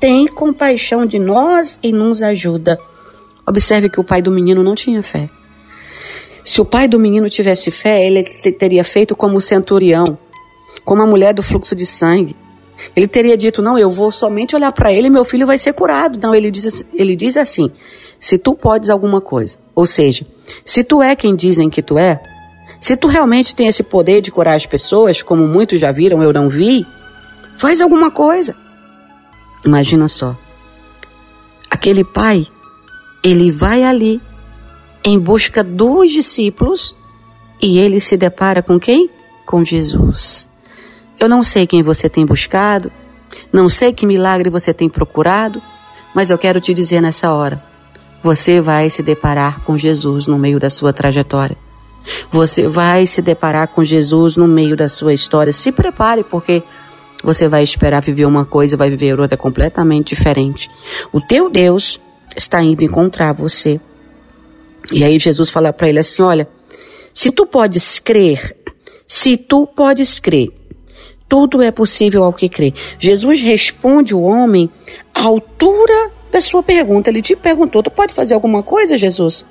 tem 0.00 0.26
compaixão 0.26 1.06
de 1.06 1.18
nós 1.18 1.78
e 1.82 1.92
nos 1.92 2.22
ajuda. 2.22 2.78
Observe 3.46 3.88
que 3.88 4.00
o 4.00 4.04
pai 4.04 4.20
do 4.20 4.30
menino 4.30 4.62
não 4.62 4.74
tinha 4.74 5.02
fé. 5.02 5.28
Se 6.58 6.62
o 6.62 6.64
pai 6.64 6.88
do 6.88 6.98
menino 6.98 7.30
tivesse 7.30 7.70
fé, 7.70 8.04
ele 8.04 8.24
teria 8.24 8.82
feito 8.82 9.14
como 9.14 9.36
o 9.36 9.40
centurião, 9.40 10.18
como 10.84 11.00
a 11.00 11.06
mulher 11.06 11.32
do 11.32 11.40
fluxo 11.40 11.72
de 11.76 11.86
sangue. 11.86 12.34
Ele 12.96 13.06
teria 13.06 13.36
dito: 13.36 13.62
Não, 13.62 13.78
eu 13.78 13.88
vou 13.88 14.10
somente 14.10 14.56
olhar 14.56 14.72
para 14.72 14.92
ele 14.92 15.06
e 15.06 15.10
meu 15.10 15.24
filho 15.24 15.46
vai 15.46 15.56
ser 15.56 15.72
curado. 15.72 16.18
Não, 16.20 16.34
ele 16.34 16.50
diz, 16.50 16.84
ele 16.92 17.14
diz 17.14 17.36
assim: 17.36 17.70
se 18.18 18.38
tu 18.38 18.56
podes 18.56 18.90
alguma 18.90 19.20
coisa. 19.20 19.56
Ou 19.72 19.86
seja, 19.86 20.26
se 20.64 20.82
tu 20.82 21.00
é 21.00 21.14
quem 21.14 21.36
dizem 21.36 21.70
que 21.70 21.80
tu 21.80 21.96
é, 21.96 22.20
se 22.80 22.96
tu 22.96 23.06
realmente 23.06 23.54
tem 23.54 23.68
esse 23.68 23.84
poder 23.84 24.20
de 24.20 24.32
curar 24.32 24.56
as 24.56 24.66
pessoas, 24.66 25.22
como 25.22 25.46
muitos 25.46 25.80
já 25.80 25.92
viram, 25.92 26.24
eu 26.24 26.32
não 26.32 26.48
vi, 26.48 26.84
faz 27.56 27.80
alguma 27.80 28.10
coisa. 28.10 28.52
Imagina 29.64 30.08
só. 30.08 30.36
Aquele 31.70 32.02
pai, 32.02 32.48
ele 33.22 33.48
vai 33.48 33.84
ali 33.84 34.20
em 35.08 35.18
busca 35.18 35.64
dos 35.64 36.12
discípulos 36.12 36.94
e 37.60 37.78
ele 37.78 37.98
se 37.98 38.16
depara 38.16 38.62
com 38.62 38.78
quem? 38.78 39.10
Com 39.46 39.64
Jesus. 39.64 40.48
Eu 41.18 41.28
não 41.28 41.42
sei 41.42 41.66
quem 41.66 41.82
você 41.82 42.08
tem 42.08 42.26
buscado, 42.26 42.92
não 43.52 43.68
sei 43.68 43.92
que 43.92 44.06
milagre 44.06 44.50
você 44.50 44.74
tem 44.74 44.88
procurado, 44.88 45.62
mas 46.14 46.30
eu 46.30 46.36
quero 46.36 46.60
te 46.60 46.74
dizer 46.74 47.00
nessa 47.00 47.32
hora: 47.32 47.62
você 48.22 48.60
vai 48.60 48.90
se 48.90 49.02
deparar 49.02 49.60
com 49.60 49.78
Jesus 49.78 50.26
no 50.26 50.38
meio 50.38 50.58
da 50.58 50.68
sua 50.68 50.92
trajetória. 50.92 51.56
Você 52.30 52.68
vai 52.68 53.06
se 53.06 53.22
deparar 53.22 53.68
com 53.68 53.82
Jesus 53.82 54.36
no 54.36 54.46
meio 54.46 54.76
da 54.76 54.88
sua 54.88 55.12
história. 55.12 55.52
Se 55.52 55.72
prepare, 55.72 56.22
porque 56.22 56.62
você 57.24 57.48
vai 57.48 57.62
esperar 57.62 58.00
viver 58.00 58.26
uma 58.26 58.44
coisa 58.44 58.74
e 58.74 58.78
vai 58.78 58.90
viver 58.90 59.18
outra 59.18 59.36
completamente 59.36 60.14
diferente. 60.14 60.70
O 61.12 61.20
teu 61.20 61.50
Deus 61.50 62.00
está 62.36 62.62
indo 62.62 62.84
encontrar 62.84 63.32
você. 63.32 63.80
E 64.92 65.04
aí 65.04 65.18
Jesus 65.18 65.50
fala 65.50 65.72
para 65.72 65.88
ele 65.88 65.98
assim: 65.98 66.22
Olha, 66.22 66.48
se 67.12 67.30
tu 67.30 67.46
podes 67.46 67.98
crer, 67.98 68.56
se 69.06 69.36
tu 69.36 69.66
podes 69.66 70.18
crer, 70.18 70.50
tudo 71.28 71.62
é 71.62 71.70
possível 71.70 72.24
ao 72.24 72.32
que 72.32 72.48
crê. 72.48 72.72
Jesus 72.98 73.42
responde 73.42 74.14
o 74.14 74.22
homem 74.22 74.70
à 75.14 75.22
altura 75.22 76.10
da 76.30 76.40
sua 76.40 76.62
pergunta. 76.62 77.10
Ele 77.10 77.20
te 77.20 77.36
perguntou: 77.36 77.82
Tu 77.82 77.90
pode 77.90 78.14
fazer 78.14 78.34
alguma 78.34 78.62
coisa, 78.62 78.96
Jesus? 78.96 79.44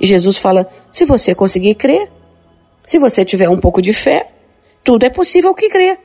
E 0.00 0.06
Jesus 0.06 0.38
fala: 0.38 0.68
Se 0.90 1.04
você 1.04 1.34
conseguir 1.34 1.76
crer, 1.76 2.10
se 2.84 2.98
você 2.98 3.24
tiver 3.24 3.48
um 3.48 3.58
pouco 3.58 3.80
de 3.80 3.92
fé, 3.92 4.28
tudo 4.82 5.04
é 5.04 5.10
possível 5.10 5.54
que 5.54 5.68
crê. 5.68 5.96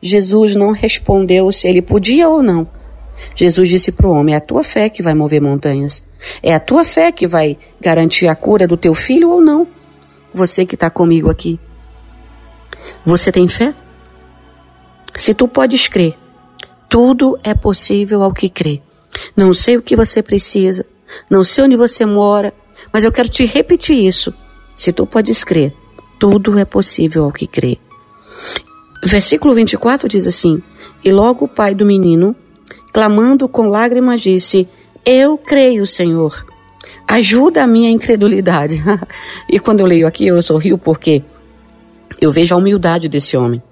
Jesus 0.00 0.54
não 0.54 0.70
respondeu 0.70 1.50
se 1.50 1.68
ele 1.68 1.80
podia 1.80 2.28
ou 2.28 2.42
não. 2.42 2.66
Jesus 3.34 3.68
disse 3.68 3.92
para 3.92 4.06
o 4.06 4.12
homem: 4.12 4.34
É 4.34 4.38
a 4.38 4.40
tua 4.40 4.62
fé 4.62 4.88
que 4.88 5.02
vai 5.02 5.14
mover 5.14 5.40
montanhas. 5.40 6.02
É 6.42 6.54
a 6.54 6.60
tua 6.60 6.84
fé 6.84 7.10
que 7.10 7.26
vai 7.26 7.58
garantir 7.80 8.26
a 8.28 8.34
cura 8.34 8.66
do 8.66 8.76
teu 8.76 8.94
filho 8.94 9.30
ou 9.30 9.40
não. 9.40 9.66
Você 10.32 10.64
que 10.64 10.74
está 10.74 10.88
comigo 10.88 11.30
aqui. 11.30 11.58
Você 13.04 13.30
tem 13.30 13.46
fé? 13.48 13.74
Se 15.16 15.34
tu 15.34 15.46
podes 15.46 15.88
crer, 15.88 16.16
tudo 16.88 17.38
é 17.42 17.54
possível 17.54 18.22
ao 18.22 18.32
que 18.32 18.48
crê. 18.48 18.80
Não 19.36 19.52
sei 19.52 19.76
o 19.76 19.82
que 19.82 19.94
você 19.94 20.22
precisa, 20.22 20.86
não 21.30 21.44
sei 21.44 21.64
onde 21.64 21.76
você 21.76 22.06
mora, 22.06 22.52
mas 22.92 23.04
eu 23.04 23.12
quero 23.12 23.28
te 23.28 23.44
repetir 23.44 23.96
isso. 23.96 24.32
Se 24.74 24.92
tu 24.92 25.06
podes 25.06 25.44
crer, 25.44 25.72
tudo 26.18 26.58
é 26.58 26.64
possível 26.64 27.24
ao 27.24 27.32
que 27.32 27.46
crê. 27.46 27.78
Versículo 29.04 29.54
24 29.54 30.08
diz 30.08 30.26
assim: 30.26 30.62
E 31.04 31.12
logo 31.12 31.44
o 31.44 31.48
pai 31.48 31.74
do 31.74 31.84
menino, 31.84 32.34
clamando 32.92 33.48
com 33.48 33.66
lágrimas, 33.66 34.20
disse: 34.20 34.68
Eu 35.04 35.38
creio, 35.38 35.86
Senhor. 35.86 36.46
Ajuda 37.08 37.62
a 37.62 37.66
minha 37.66 37.90
incredulidade. 37.90 38.82
e 39.48 39.58
quando 39.58 39.80
eu 39.80 39.86
leio 39.86 40.06
aqui, 40.06 40.26
eu 40.26 40.40
sorrio 40.42 40.78
porque 40.78 41.22
eu 42.20 42.30
vejo 42.30 42.54
a 42.54 42.58
humildade 42.58 43.08
desse 43.08 43.36
homem. 43.36 43.62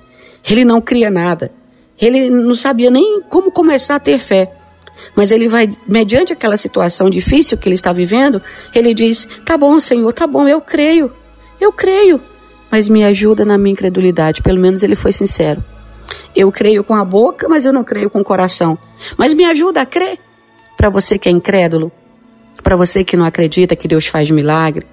Ele 0.49 0.65
não 0.65 0.81
cria 0.81 1.11
nada. 1.11 1.53
Ele 2.01 2.31
não 2.31 2.55
sabia 2.55 2.91
nem 2.91 3.21
como 3.29 3.53
começar 3.53 3.97
a 3.97 4.01
ter 4.01 4.19
fé. 4.19 4.53
Mas 5.15 5.31
ele 5.31 5.49
vai, 5.49 5.71
mediante 5.87 6.33
aquela 6.33 6.57
situação 6.57 7.09
difícil 7.09 7.57
que 7.57 7.69
ele 7.69 7.75
está 7.75 7.93
vivendo, 7.93 8.43
ele 8.75 8.95
diz: 8.95 9.29
Tá 9.45 9.57
bom, 9.57 9.79
Senhor, 9.79 10.13
tá 10.13 10.27
bom, 10.27 10.49
eu 10.49 10.61
creio, 10.61 11.13
eu 11.61 11.73
creio, 11.73 12.21
mas 12.71 12.89
me 12.89 13.05
ajuda 13.05 13.45
na 13.45 13.57
minha 13.57 13.73
incredulidade. 13.73 14.43
Pelo 14.43 14.61
menos 14.61 14.83
ele 14.83 14.95
foi 14.95 15.13
sincero. 15.13 15.63
Eu 16.35 16.51
creio 16.51 16.85
com 16.85 16.95
a 16.95 17.05
boca, 17.05 17.49
mas 17.49 17.65
eu 17.65 17.73
não 17.73 17.85
creio 17.85 18.11
com 18.11 18.21
o 18.21 18.25
coração. 18.25 18.79
Mas 19.17 19.35
me 19.35 19.45
ajuda 19.45 19.83
a 19.83 19.87
crer. 19.87 20.19
Para 20.77 20.89
você 20.89 21.19
que 21.19 21.29
é 21.29 21.33
incrédulo, 21.33 21.93
para 22.63 22.77
você 22.77 23.05
que 23.05 23.17
não 23.17 23.25
acredita 23.25 23.77
que 23.77 23.87
Deus 23.87 24.07
faz 24.07 24.31
milagre, 24.31 24.87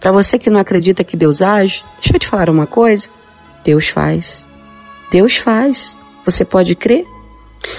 para 0.00 0.10
você 0.10 0.38
que 0.38 0.50
não 0.50 0.58
acredita 0.58 1.04
que 1.04 1.16
Deus 1.16 1.40
age, 1.40 1.84
deixa 2.00 2.16
eu 2.16 2.18
te 2.18 2.26
falar 2.26 2.50
uma 2.50 2.66
coisa. 2.66 3.08
Deus 3.64 3.88
faz. 3.88 4.48
Deus 5.10 5.36
faz. 5.36 5.96
Você 6.24 6.44
pode 6.44 6.74
crer? 6.74 7.06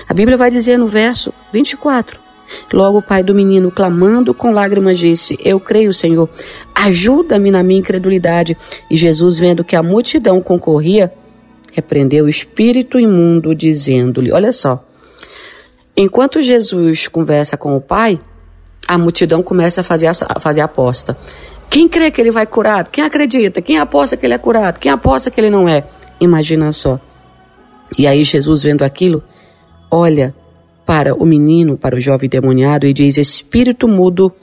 A 0.08 0.14
Bíblia 0.14 0.38
vai 0.38 0.50
dizer 0.50 0.78
no 0.78 0.88
verso 0.88 1.34
24: 1.52 2.20
Logo 2.74 3.00
o 3.00 3.02
pai 3.02 3.24
do 3.24 3.36
menino, 3.36 3.72
clamando 3.72 4.34
com 4.34 4.52
lágrimas, 4.52 5.00
disse: 5.00 5.38
Eu 5.44 5.60
creio, 5.60 5.94
Senhor, 5.94 6.30
ajuda-me 6.74 7.52
na 7.52 7.64
minha 7.64 7.80
incredulidade. 7.80 8.58
E 8.90 8.98
Jesus, 8.98 9.40
vendo 9.40 9.64
que 9.64 9.76
a 9.76 9.84
multidão 9.84 10.42
concorria, 10.42 11.14
repreendeu 11.72 12.26
o 12.26 12.30
espírito 12.30 13.00
imundo, 13.00 13.54
dizendo-lhe: 13.54 14.32
Olha 14.32 14.52
só, 14.52 14.84
enquanto 16.02 16.42
Jesus 16.42 17.08
conversa 17.08 17.58
com 17.58 17.76
o 17.76 17.82
pai, 17.82 18.20
a 18.88 18.98
multidão 18.98 19.44
começa 19.44 19.82
a 19.82 19.84
fazer 19.84 20.08
a, 20.08 20.12
a 20.30 20.40
fazer 20.40 20.62
a 20.62 20.66
aposta. 20.66 21.18
Quem 21.70 21.88
crê 21.88 22.10
que 22.10 22.20
ele 22.20 22.32
vai 22.32 22.48
curado? 22.48 22.90
Quem 22.90 23.04
acredita? 23.04 23.62
Quem 23.62 23.78
aposta 23.78 24.18
que 24.18 24.26
ele 24.26 24.34
é 24.34 24.38
curado? 24.38 24.80
Quem 24.80 24.92
aposta 24.92 25.30
que 25.30 25.40
ele 25.40 25.50
não 25.50 25.68
é? 25.68 25.84
Imagina 26.20 26.72
só. 26.72 27.00
E 27.98 28.08
aí 28.08 28.24
Jesus 28.24 28.64
vendo 28.64 28.84
aquilo, 28.84 29.24
olha 29.92 30.34
para 30.86 31.14
o 31.14 31.26
menino, 31.26 31.78
para 31.78 31.96
o 31.96 32.00
jovem 32.00 32.30
demoniado 32.30 32.86
e 32.86 32.94
diz: 32.94 33.18
Espírito 33.18 33.88
mudo 33.88 34.34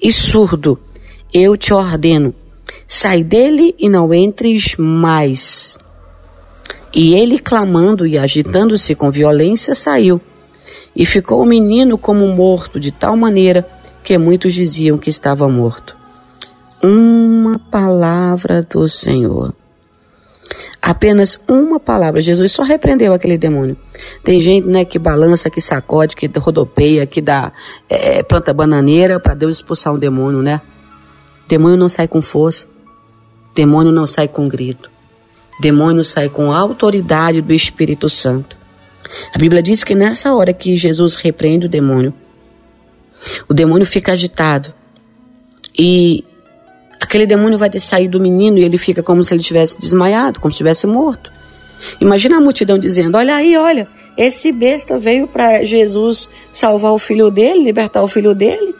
e 0.00 0.12
surdo, 0.12 0.78
eu 1.32 1.56
te 1.56 1.72
ordeno, 1.72 2.34
sai 2.88 3.22
dele 3.22 3.74
e 3.78 3.88
não 3.88 4.12
entres 4.12 4.76
mais. 4.76 5.78
E 6.94 7.14
ele, 7.14 7.38
clamando 7.38 8.06
e 8.06 8.18
agitando-se 8.18 8.94
com 8.94 9.10
violência, 9.10 9.74
saiu. 9.74 10.20
E 10.94 11.06
ficou 11.06 11.42
o 11.42 11.46
menino 11.46 11.96
como 11.96 12.26
morto, 12.28 12.78
de 12.78 12.92
tal 12.92 13.16
maneira 13.16 13.66
que 14.02 14.16
muitos 14.18 14.52
diziam 14.52 14.98
que 14.98 15.08
estava 15.08 15.48
morto. 15.48 15.96
Uma 16.82 17.58
palavra 17.58 18.62
do 18.62 18.88
Senhor. 18.88 19.54
Apenas 20.80 21.40
uma 21.48 21.78
palavra. 21.78 22.20
Jesus 22.20 22.52
só 22.52 22.62
repreendeu 22.62 23.14
aquele 23.14 23.38
demônio. 23.38 23.76
Tem 24.22 24.40
gente 24.40 24.66
né, 24.66 24.84
que 24.84 24.98
balança, 24.98 25.48
que 25.48 25.60
sacode, 25.60 26.16
que 26.16 26.26
rodopeia, 26.38 27.06
que 27.06 27.22
dá 27.22 27.52
é, 27.88 28.22
planta 28.22 28.52
bananeira 28.52 29.20
para 29.20 29.34
Deus 29.34 29.56
expulsar 29.56 29.94
um 29.94 29.98
demônio, 29.98 30.42
né? 30.42 30.60
Demônio 31.48 31.76
não 31.76 31.88
sai 31.88 32.08
com 32.08 32.20
força. 32.20 32.66
Demônio 33.54 33.92
não 33.92 34.06
sai 34.06 34.26
com 34.26 34.48
grito. 34.48 34.90
Demônio 35.60 36.02
sai 36.02 36.28
com 36.28 36.52
autoridade 36.52 37.40
do 37.40 37.52
Espírito 37.52 38.08
Santo. 38.08 38.56
A 39.34 39.38
Bíblia 39.38 39.62
diz 39.62 39.84
que 39.84 39.94
nessa 39.94 40.34
hora 40.34 40.52
que 40.52 40.76
Jesus 40.76 41.16
repreende 41.16 41.66
o 41.66 41.68
demônio, 41.68 42.14
o 43.48 43.54
demônio 43.54 43.86
fica 43.86 44.12
agitado. 44.12 44.72
E 45.78 46.24
aquele 47.00 47.26
demônio 47.26 47.58
vai 47.58 47.70
sair 47.80 48.08
do 48.08 48.20
menino 48.20 48.58
e 48.58 48.64
ele 48.64 48.78
fica 48.78 49.02
como 49.02 49.22
se 49.22 49.32
ele 49.34 49.42
tivesse 49.42 49.78
desmaiado, 49.78 50.40
como 50.40 50.52
se 50.52 50.58
tivesse 50.58 50.86
morto. 50.86 51.32
Imagina 52.00 52.36
a 52.36 52.40
multidão 52.40 52.78
dizendo: 52.78 53.18
Olha 53.18 53.36
aí, 53.36 53.56
olha, 53.56 53.88
esse 54.16 54.52
besta 54.52 54.98
veio 54.98 55.26
para 55.26 55.64
Jesus 55.64 56.28
salvar 56.52 56.92
o 56.92 56.98
filho 56.98 57.30
dele, 57.30 57.64
libertar 57.64 58.02
o 58.02 58.08
filho 58.08 58.34
dele. 58.34 58.74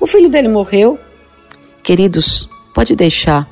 O 0.00 0.06
filho 0.06 0.28
dele 0.28 0.48
morreu. 0.48 0.98
Queridos, 1.82 2.48
pode 2.74 2.94
deixar 2.94 3.48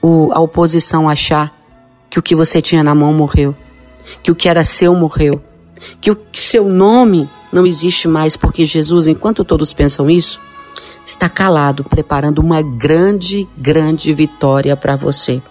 o, 0.00 0.30
a 0.32 0.40
oposição 0.40 1.08
achar 1.08 1.54
que 2.08 2.18
o 2.18 2.22
que 2.22 2.34
você 2.34 2.60
tinha 2.60 2.82
na 2.82 2.94
mão 2.94 3.12
morreu, 3.12 3.54
que 4.22 4.30
o 4.30 4.34
que 4.34 4.48
era 4.48 4.64
seu 4.64 4.94
morreu, 4.94 5.40
que 6.00 6.10
o 6.10 6.18
seu 6.32 6.68
nome 6.68 7.28
não 7.52 7.66
existe 7.66 8.06
mais, 8.06 8.36
porque 8.36 8.64
Jesus, 8.64 9.06
enquanto 9.06 9.44
todos 9.44 9.72
pensam 9.72 10.08
isso, 10.08 10.40
está 11.04 11.28
calado, 11.28 11.84
preparando 11.84 12.40
uma 12.40 12.62
grande, 12.62 13.48
grande 13.56 14.12
vitória 14.12 14.76
para 14.76 14.96
você. 14.96 15.42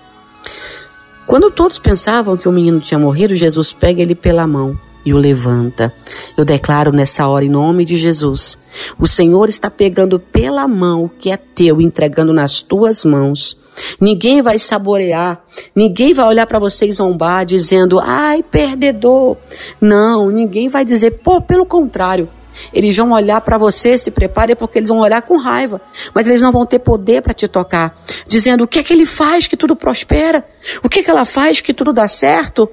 Quando 1.27 1.51
todos 1.51 1.77
pensavam 1.77 2.37
que 2.37 2.47
o 2.47 2.51
menino 2.51 2.79
tinha 2.79 2.99
morrido, 2.99 3.35
Jesus 3.35 3.71
pega 3.71 4.01
ele 4.01 4.15
pela 4.15 4.47
mão 4.47 4.79
e 5.05 5.13
o 5.13 5.17
levanta. 5.17 5.93
Eu 6.37 6.45
declaro 6.45 6.91
nessa 6.91 7.27
hora, 7.27 7.45
em 7.45 7.49
nome 7.49 7.85
de 7.85 7.95
Jesus, 7.95 8.57
o 8.97 9.07
Senhor 9.07 9.49
está 9.49 9.69
pegando 9.69 10.19
pela 10.19 10.67
mão 10.67 11.09
que 11.19 11.31
é 11.31 11.37
teu, 11.37 11.81
entregando 11.81 12.33
nas 12.33 12.61
tuas 12.61 13.03
mãos. 13.03 13.57
Ninguém 13.99 14.41
vai 14.41 14.59
saborear, 14.59 15.41
ninguém 15.75 16.13
vai 16.13 16.25
olhar 16.25 16.45
para 16.45 16.59
você 16.59 16.87
e 16.87 16.91
zombar, 16.91 17.45
dizendo, 17.45 17.99
ai, 17.99 18.43
perdedor. 18.43 19.37
Não, 19.79 20.29
ninguém 20.29 20.67
vai 20.67 20.83
dizer, 20.83 21.11
pô, 21.11 21.41
pelo 21.41 21.65
contrário. 21.65 22.29
Eles 22.73 22.95
vão 22.97 23.11
olhar 23.11 23.39
para 23.39 23.57
você, 23.57 23.97
se 23.97 24.11
prepare, 24.11 24.53
porque 24.53 24.79
eles 24.79 24.89
vão 24.89 24.99
olhar 24.99 25.21
com 25.21 25.37
raiva. 25.37 25.81
Mas 26.13 26.27
eles 26.27 26.41
não 26.41 26.51
vão 26.51 26.65
ter 26.65 26.79
poder 26.79 27.21
para 27.21 27.33
te 27.33 27.47
tocar. 27.47 27.97
Dizendo 28.27 28.65
o 28.65 28.67
que 28.67 28.79
é 28.79 28.83
que 28.83 28.91
ele 28.91 29.05
faz 29.05 29.47
que 29.47 29.55
tudo 29.55 29.77
prospera? 29.77 30.45
O 30.83 30.89
que 30.89 30.99
é 30.99 31.03
que 31.03 31.09
ela 31.09 31.23
faz 31.23 31.61
que 31.61 31.73
tudo 31.73 31.93
dá 31.93 32.07
certo? 32.07 32.69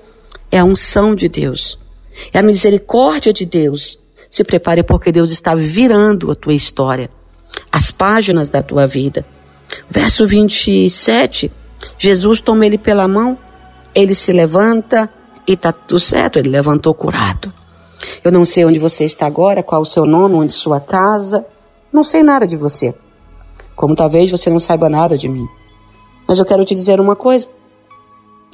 É 0.51 0.59
a 0.59 0.65
unção 0.65 1.15
de 1.15 1.29
Deus. 1.29 1.79
É 2.33 2.39
a 2.39 2.43
misericórdia 2.43 3.33
de 3.33 3.45
Deus. 3.45 3.99
Se 4.31 4.45
prepare 4.45 4.83
porque 4.83 5.13
Deus 5.13 5.31
está 5.31 5.55
virando 5.55 6.31
a 6.31 6.35
tua 6.35 6.55
história. 6.55 7.11
As 7.71 7.91
páginas 7.91 8.49
da 8.49 8.63
tua 8.63 8.87
vida. 8.87 9.25
Verso 9.89 10.27
27. 10.27 11.51
Jesus 11.99 12.41
toma 12.41 12.67
ele 12.67 12.79
pela 12.79 13.07
mão. 13.07 13.39
Ele 13.95 14.15
se 14.15 14.33
levanta 14.33 15.11
e 15.47 15.53
está 15.53 15.73
tudo 15.73 15.99
certo. 16.01 16.39
Ele 16.39 16.49
levantou 16.49 16.95
curado. 16.95 17.53
Eu 18.23 18.31
não 18.31 18.45
sei 18.45 18.65
onde 18.65 18.79
você 18.79 19.05
está 19.05 19.27
agora, 19.27 19.63
qual 19.63 19.81
o 19.81 19.87
seu 19.87 20.05
nome, 20.05 20.35
onde 20.35 20.53
sua 20.53 20.81
casa. 20.81 21.47
Não 21.93 22.05
sei 22.05 22.23
nada 22.23 22.47
de 22.47 22.57
você. 22.57 22.95
Como 23.75 23.95
talvez 23.95 24.31
você 24.31 24.51
não 24.51 24.59
saiba 24.59 24.89
nada 24.89 25.17
de 25.17 25.29
mim. 25.29 25.47
Mas 26.27 26.39
eu 26.39 26.45
quero 26.45 26.65
te 26.65 26.75
dizer 26.75 27.01
uma 27.01 27.17
coisa. 27.17 27.49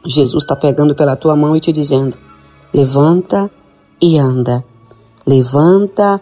Jesus 0.05 0.43
está 0.43 0.57
pegando 0.57 0.95
pela 0.95 1.17
tua 1.17 1.37
mão 1.37 1.57
e 1.57 1.61
te 1.61 1.73
dizendo: 1.73 2.17
levanta 2.73 3.51
e 4.01 4.19
anda. 4.19 4.65
Levanta 5.27 6.21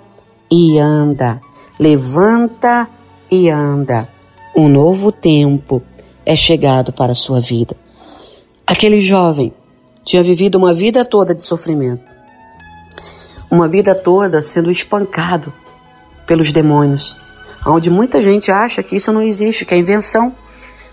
e 0.50 0.78
anda. 0.78 1.40
Levanta 1.78 2.88
e 3.30 3.48
anda. 3.48 4.08
Um 4.56 4.68
novo 4.68 5.12
tempo 5.12 5.82
é 6.26 6.36
chegado 6.36 6.92
para 6.92 7.12
a 7.12 7.14
sua 7.14 7.40
vida. 7.40 7.76
Aquele 8.66 9.00
jovem 9.00 9.52
tinha 10.04 10.22
vivido 10.22 10.56
uma 10.56 10.74
vida 10.74 11.04
toda 11.04 11.34
de 11.34 11.42
sofrimento 11.42 12.10
uma 13.50 13.66
vida 13.66 13.94
toda 13.94 14.40
sendo 14.40 14.70
espancado 14.70 15.52
pelos 16.24 16.52
demônios, 16.52 17.16
onde 17.66 17.90
muita 17.90 18.22
gente 18.22 18.50
acha 18.50 18.82
que 18.82 18.94
isso 18.94 19.12
não 19.12 19.22
existe, 19.22 19.64
que 19.64 19.74
é 19.74 19.78
invenção. 19.78 20.32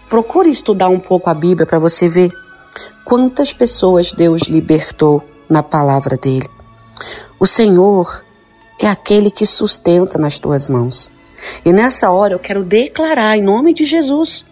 Procure 0.09 0.49
estudar 0.49 0.89
um 0.89 0.99
pouco 0.99 1.29
a 1.29 1.33
Bíblia 1.33 1.67
para 1.67 1.77
você 1.77 2.09
ver 2.09 2.31
quantas 3.05 3.53
pessoas 3.53 4.11
Deus 4.11 4.43
libertou 4.43 5.23
na 5.49 5.63
palavra 5.63 6.17
dele. 6.17 6.49
O 7.39 7.45
Senhor 7.45 8.23
é 8.79 8.87
aquele 8.87 9.31
que 9.31 9.45
sustenta 9.45 10.17
nas 10.17 10.39
tuas 10.39 10.67
mãos. 10.67 11.09
E 11.63 11.71
nessa 11.71 12.09
hora 12.11 12.33
eu 12.33 12.39
quero 12.39 12.63
declarar 12.63 13.37
em 13.37 13.43
nome 13.43 13.73
de 13.73 13.85
Jesus 13.85 14.45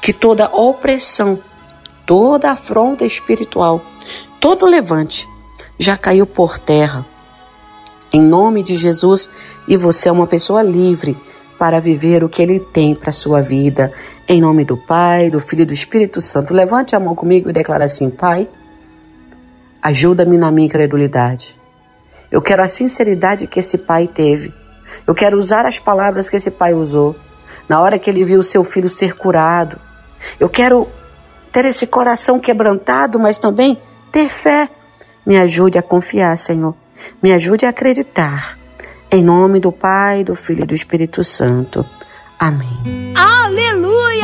que 0.00 0.12
toda 0.12 0.48
opressão, 0.48 1.38
toda 2.06 2.52
afronta 2.52 3.04
espiritual, 3.04 3.82
todo 4.40 4.66
levante 4.66 5.28
já 5.78 5.96
caiu 5.96 6.26
por 6.26 6.58
terra 6.58 7.04
em 8.12 8.22
nome 8.22 8.62
de 8.62 8.76
Jesus, 8.76 9.28
e 9.68 9.76
você 9.76 10.08
é 10.08 10.12
uma 10.12 10.26
pessoa 10.26 10.62
livre 10.62 11.16
para 11.58 11.80
viver 11.80 12.22
o 12.22 12.28
que 12.28 12.40
Ele 12.40 12.60
tem 12.60 12.94
para 12.94 13.12
sua 13.12 13.40
vida. 13.40 13.92
Em 14.28 14.40
nome 14.40 14.64
do 14.64 14.76
Pai, 14.76 15.28
do 15.28 15.40
Filho 15.40 15.62
e 15.62 15.66
do 15.66 15.72
Espírito 15.72 16.20
Santo. 16.20 16.54
Levante 16.54 16.94
a 16.94 17.00
mão 17.00 17.14
comigo 17.14 17.50
e 17.50 17.52
declare 17.52 17.84
assim: 17.84 18.10
Pai, 18.10 18.48
ajuda-me 19.86 20.36
na 20.36 20.50
minha 20.50 20.66
incredulidade. 20.66 21.56
Eu 22.30 22.42
quero 22.42 22.62
a 22.62 22.68
sinceridade 22.68 23.46
que 23.46 23.60
esse 23.60 23.78
pai 23.78 24.06
teve. 24.06 24.52
Eu 25.06 25.14
quero 25.14 25.36
usar 25.36 25.64
as 25.66 25.78
palavras 25.78 26.28
que 26.28 26.36
esse 26.36 26.50
pai 26.50 26.74
usou 26.74 27.16
na 27.68 27.80
hora 27.80 27.98
que 27.98 28.08
ele 28.08 28.24
viu 28.24 28.40
o 28.40 28.42
seu 28.42 28.62
filho 28.64 28.88
ser 28.88 29.14
curado. 29.14 29.78
Eu 30.38 30.48
quero 30.48 30.88
ter 31.52 31.64
esse 31.64 31.86
coração 31.86 32.38
quebrantado, 32.38 33.18
mas 33.18 33.38
também 33.38 33.78
ter 34.10 34.28
fé. 34.28 34.68
Me 35.24 35.36
ajude 35.38 35.78
a 35.78 35.82
confiar, 35.82 36.36
Senhor 36.36 36.74
me 37.22 37.32
ajude 37.32 37.66
a 37.66 37.70
acreditar. 37.70 38.58
Em 39.10 39.22
nome 39.22 39.60
do 39.60 39.70
Pai, 39.70 40.24
do 40.24 40.34
Filho 40.34 40.64
e 40.64 40.66
do 40.66 40.74
Espírito 40.74 41.22
Santo. 41.22 41.84
Amém. 42.38 43.14
Aleluia! 43.16 43.35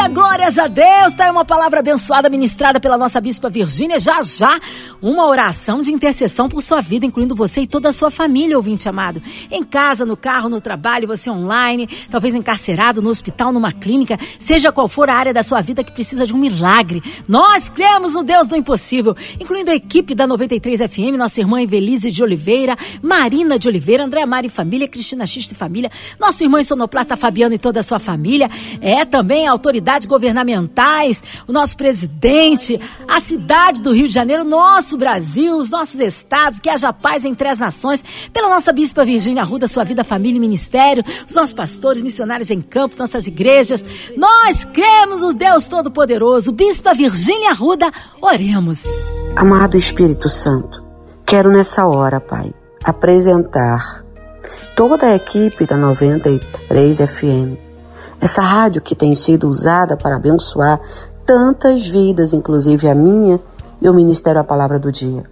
Aleluia, 0.02 0.08
glórias 0.08 0.58
a 0.58 0.66
Deus. 0.66 1.14
Tá 1.14 1.24
aí 1.24 1.30
uma 1.30 1.44
palavra 1.44 1.80
abençoada 1.80 2.28
ministrada 2.28 2.80
pela 2.80 2.98
nossa 2.98 3.20
bispa 3.20 3.48
Virgínia. 3.48 4.00
Já 4.00 4.20
já, 4.22 4.58
uma 5.00 5.26
oração 5.26 5.80
de 5.80 5.92
intercessão 5.92 6.48
por 6.48 6.62
sua 6.62 6.80
vida, 6.80 7.06
incluindo 7.06 7.34
você 7.34 7.62
e 7.62 7.66
toda 7.66 7.90
a 7.90 7.92
sua 7.92 8.10
família, 8.10 8.56
ouvinte 8.56 8.88
amado. 8.88 9.22
Em 9.50 9.62
casa, 9.62 10.04
no 10.04 10.16
carro, 10.16 10.48
no 10.48 10.60
trabalho, 10.60 11.06
você 11.06 11.30
online, 11.30 11.88
talvez 12.10 12.34
encarcerado, 12.34 13.00
no 13.00 13.10
hospital, 13.10 13.52
numa 13.52 13.70
clínica, 13.70 14.18
seja 14.38 14.72
qual 14.72 14.88
for 14.88 15.08
a 15.08 15.14
área 15.14 15.32
da 15.32 15.42
sua 15.42 15.60
vida 15.60 15.84
que 15.84 15.92
precisa 15.92 16.26
de 16.26 16.34
um 16.34 16.38
milagre. 16.38 17.02
Nós 17.28 17.68
cremos 17.68 18.14
no 18.14 18.24
Deus 18.24 18.46
do 18.46 18.56
impossível, 18.56 19.14
incluindo 19.38 19.70
a 19.70 19.74
equipe 19.74 20.14
da 20.14 20.26
93 20.26 20.80
FM, 20.80 21.16
nossa 21.16 21.40
irmã 21.40 21.62
Evelise 21.62 22.10
de 22.10 22.22
Oliveira, 22.22 22.76
Marina 23.02 23.58
de 23.58 23.68
Oliveira, 23.68 24.04
André 24.04 24.26
Mari 24.26 24.48
Família, 24.48 24.88
Cristina 24.88 25.26
Xista 25.26 25.54
e 25.54 25.56
Família, 25.56 25.90
nosso 26.18 26.42
irmão 26.42 26.62
sonoplasta 26.62 27.16
Fabiano 27.16 27.54
e 27.54 27.58
toda 27.58 27.80
a 27.80 27.82
sua 27.82 27.98
família. 27.98 28.50
É 28.80 29.04
também 29.04 29.46
governamentais, 30.00 31.22
o 31.46 31.52
nosso 31.52 31.76
presidente, 31.76 32.80
a 33.06 33.20
cidade 33.20 33.82
do 33.82 33.92
Rio 33.92 34.08
de 34.08 34.14
Janeiro, 34.14 34.44
nosso 34.44 34.96
Brasil, 34.96 35.56
os 35.56 35.70
nossos 35.70 36.00
estados, 36.00 36.58
que 36.58 36.68
haja 36.68 36.92
paz 36.92 37.24
entre 37.24 37.48
as 37.48 37.58
nações, 37.58 38.02
pela 38.32 38.48
nossa 38.48 38.72
Bispa 38.72 39.04
Virgínia 39.04 39.42
Arruda, 39.42 39.66
sua 39.66 39.84
vida, 39.84 40.02
família 40.02 40.38
e 40.38 40.40
ministério, 40.40 41.02
os 41.26 41.34
nossos 41.34 41.52
pastores, 41.52 42.02
missionários 42.02 42.50
em 42.50 42.60
campo, 42.60 42.96
nossas 42.98 43.26
igrejas. 43.26 43.84
Nós 44.16 44.64
cremos 44.64 45.22
no 45.22 45.34
Deus 45.34 45.68
Todo-Poderoso. 45.68 46.52
Bispa 46.52 46.94
Virgínia 46.94 47.50
Arruda, 47.50 47.90
oremos. 48.20 48.84
Amado 49.36 49.76
Espírito 49.76 50.28
Santo, 50.28 50.82
quero 51.26 51.50
nessa 51.50 51.86
hora, 51.86 52.20
Pai, 52.20 52.52
apresentar 52.84 54.04
toda 54.76 55.06
a 55.06 55.14
equipe 55.14 55.66
da 55.66 55.76
93 55.76 56.98
FM 56.98 57.71
essa 58.22 58.40
rádio 58.40 58.80
que 58.80 58.94
tem 58.94 59.12
sido 59.16 59.48
usada 59.48 59.96
para 59.96 60.14
abençoar 60.14 60.80
tantas 61.26 61.88
vidas, 61.88 62.32
inclusive 62.32 62.88
a 62.88 62.94
minha 62.94 63.40
e 63.80 63.88
o 63.88 63.92
Ministério 63.92 64.40
A 64.40 64.44
Palavra 64.44 64.78
do 64.78 64.92
Dia. 64.92 65.24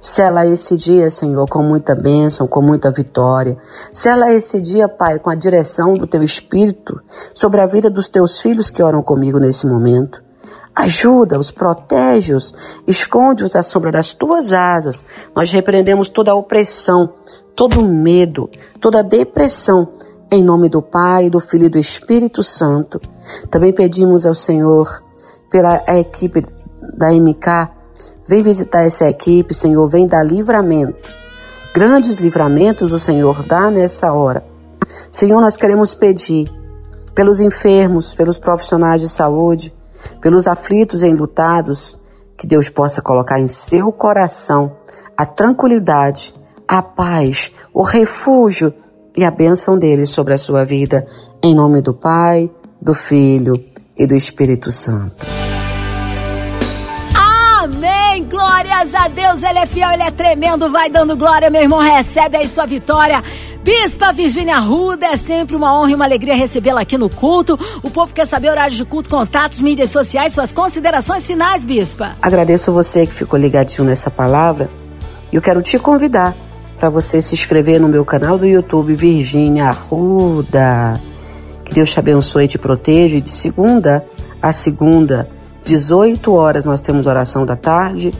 Sela 0.00 0.46
esse 0.46 0.74
dia, 0.74 1.10
Senhor, 1.10 1.46
com 1.46 1.62
muita 1.62 1.94
bênção, 1.94 2.48
com 2.48 2.62
muita 2.62 2.90
vitória. 2.90 3.58
Sela 3.92 4.32
esse 4.32 4.62
dia, 4.62 4.88
Pai, 4.88 5.18
com 5.18 5.28
a 5.28 5.34
direção 5.34 5.92
do 5.92 6.06
Teu 6.06 6.22
Espírito 6.22 6.98
sobre 7.34 7.60
a 7.60 7.66
vida 7.66 7.90
dos 7.90 8.08
Teus 8.08 8.40
filhos 8.40 8.70
que 8.70 8.82
oram 8.82 9.02
comigo 9.02 9.38
nesse 9.38 9.66
momento. 9.66 10.22
Ajuda-os, 10.74 11.50
protege-os, 11.50 12.54
esconde-os 12.86 13.54
à 13.56 13.62
sombra 13.62 13.92
das 13.92 14.14
Tuas 14.14 14.52
asas. 14.52 15.04
Nós 15.36 15.52
repreendemos 15.52 16.08
toda 16.08 16.30
a 16.30 16.34
opressão, 16.34 17.12
todo 17.54 17.80
o 17.80 17.86
medo, 17.86 18.48
toda 18.80 19.00
a 19.00 19.02
depressão 19.02 19.88
em 20.30 20.42
nome 20.42 20.68
do 20.68 20.82
Pai, 20.82 21.30
do 21.30 21.40
Filho 21.40 21.66
e 21.66 21.68
do 21.68 21.78
Espírito 21.78 22.42
Santo, 22.42 23.00
também 23.50 23.72
pedimos 23.72 24.26
ao 24.26 24.34
Senhor 24.34 25.02
pela 25.50 25.82
equipe 25.88 26.44
da 26.96 27.10
MK, 27.12 27.70
vem 28.26 28.42
visitar 28.42 28.82
essa 28.82 29.08
equipe, 29.08 29.54
Senhor, 29.54 29.86
vem 29.86 30.06
dar 30.06 30.22
livramento. 30.22 31.08
Grandes 31.72 32.16
livramentos 32.16 32.92
o 32.92 32.98
Senhor 32.98 33.42
dá 33.44 33.70
nessa 33.70 34.12
hora. 34.12 34.42
Senhor, 35.10 35.40
nós 35.40 35.56
queremos 35.56 35.94
pedir 35.94 36.52
pelos 37.14 37.40
enfermos, 37.40 38.14
pelos 38.14 38.38
profissionais 38.38 39.00
de 39.00 39.08
saúde, 39.08 39.74
pelos 40.20 40.46
aflitos 40.46 41.02
e 41.02 41.08
enlutados, 41.08 41.98
que 42.36 42.46
Deus 42.46 42.68
possa 42.68 43.02
colocar 43.02 43.40
em 43.40 43.48
seu 43.48 43.90
coração 43.90 44.76
a 45.16 45.26
tranquilidade, 45.26 46.32
a 46.66 46.82
paz, 46.82 47.50
o 47.72 47.82
refúgio 47.82 48.72
e 49.18 49.24
a 49.24 49.32
bênção 49.32 49.76
dele 49.76 50.06
sobre 50.06 50.32
a 50.32 50.38
sua 50.38 50.64
vida, 50.64 51.04
em 51.42 51.52
nome 51.52 51.82
do 51.82 51.92
Pai, 51.92 52.48
do 52.80 52.94
Filho 52.94 53.52
e 53.96 54.06
do 54.06 54.14
Espírito 54.14 54.70
Santo. 54.70 55.26
Amém! 57.60 58.22
Glórias 58.30 58.94
a 58.94 59.08
Deus, 59.08 59.42
Ele 59.42 59.58
é 59.58 59.66
fiel, 59.66 59.90
Ele 59.90 60.04
é 60.04 60.12
tremendo, 60.12 60.70
vai 60.70 60.88
dando 60.88 61.16
glória, 61.16 61.50
meu 61.50 61.62
irmão, 61.62 61.80
recebe 61.80 62.36
aí 62.36 62.46
sua 62.46 62.64
vitória. 62.64 63.20
Bispa 63.64 64.12
Virgínia 64.12 64.60
Ruda, 64.60 65.06
é 65.06 65.16
sempre 65.16 65.56
uma 65.56 65.76
honra 65.76 65.90
e 65.90 65.94
uma 65.96 66.04
alegria 66.04 66.36
recebê-la 66.36 66.82
aqui 66.82 66.96
no 66.96 67.10
culto. 67.10 67.58
O 67.82 67.90
povo 67.90 68.14
quer 68.14 68.24
saber 68.24 68.50
horários 68.50 68.76
de 68.76 68.84
culto, 68.84 69.10
contatos, 69.10 69.60
mídias 69.60 69.90
sociais, 69.90 70.32
suas 70.32 70.52
considerações 70.52 71.26
finais, 71.26 71.64
Bispa. 71.64 72.16
Agradeço 72.22 72.72
você 72.72 73.04
que 73.04 73.12
ficou 73.12 73.36
ligadinho 73.36 73.82
nessa 73.82 74.12
palavra 74.12 74.70
e 75.32 75.34
eu 75.34 75.42
quero 75.42 75.60
te 75.60 75.76
convidar 75.76 76.36
para 76.78 76.88
você 76.88 77.20
se 77.20 77.34
inscrever 77.34 77.80
no 77.80 77.88
meu 77.88 78.04
canal 78.04 78.38
do 78.38 78.46
YouTube 78.46 78.94
Virgínia 78.94 79.66
Arruda. 79.66 81.00
Que 81.64 81.74
Deus 81.74 81.92
te 81.92 81.98
abençoe 81.98 82.44
e 82.44 82.48
te 82.48 82.58
proteja. 82.58 83.16
E 83.16 83.20
de 83.20 83.30
segunda 83.30 84.04
a 84.40 84.52
segunda, 84.52 85.28
18 85.64 86.32
horas, 86.32 86.64
nós 86.64 86.80
temos 86.80 87.06
oração 87.06 87.44
da 87.44 87.56
tarde, 87.56 88.12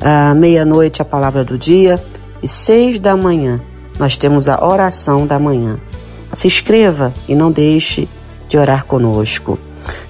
à 0.00 0.34
meia-noite 0.34 1.02
a 1.02 1.04
palavra 1.04 1.44
do 1.44 1.58
dia 1.58 2.00
e 2.42 2.48
seis 2.48 2.98
da 2.98 3.16
manhã 3.16 3.60
nós 4.00 4.16
temos 4.16 4.48
a 4.48 4.64
oração 4.64 5.26
da 5.26 5.38
manhã. 5.38 5.78
Se 6.32 6.46
inscreva 6.46 7.12
e 7.28 7.34
não 7.34 7.52
deixe 7.52 8.08
de 8.48 8.56
orar 8.56 8.86
conosco. 8.86 9.58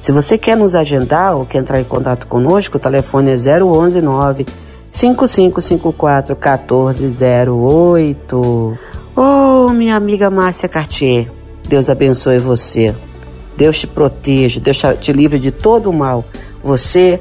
Se 0.01 0.13
você 0.13 0.39
quer 0.39 0.57
nos 0.57 0.77
agendar 0.77 1.35
ou 1.35 1.45
quer 1.45 1.59
entrar 1.59 1.81
em 1.81 1.85
contato 1.85 2.29
conosco, 2.29 2.77
o 2.77 2.81
telefone 2.81 3.33
é 3.33 3.61
011 3.61 4.01
9 4.01 4.47
5554 4.91 6.37
1408. 6.37 8.79
Oh, 9.17 9.69
minha 9.71 9.97
amiga 9.97 10.31
Márcia 10.31 10.69
Cartier, 10.69 11.31
Deus 11.69 11.89
abençoe 11.89 12.39
você. 12.39 12.95
Deus 13.57 13.79
te 13.79 13.87
proteja, 13.87 14.61
Deus 14.61 14.81
te 15.01 15.13
livre 15.13 15.39
de 15.39 15.51
todo 15.51 15.91
o 15.91 15.93
mal. 15.93 16.25
Você, 16.63 17.21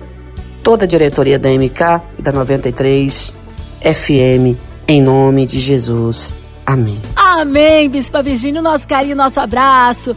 toda 0.63 0.85
a 0.85 0.87
diretoria 0.87 1.37
da 1.37 1.49
MK 1.49 2.01
e 2.17 2.21
da 2.21 2.31
93 2.31 3.35
FM, 3.81 4.57
em 4.87 5.01
nome 5.01 5.45
de 5.45 5.59
Jesus. 5.59 6.33
Amém. 6.65 6.97
Amém, 7.15 7.89
Bispa 7.89 8.23
Virgínia. 8.23 8.61
Nosso 8.61 8.87
carinho, 8.87 9.15
nosso 9.15 9.39
abraço 9.39 10.15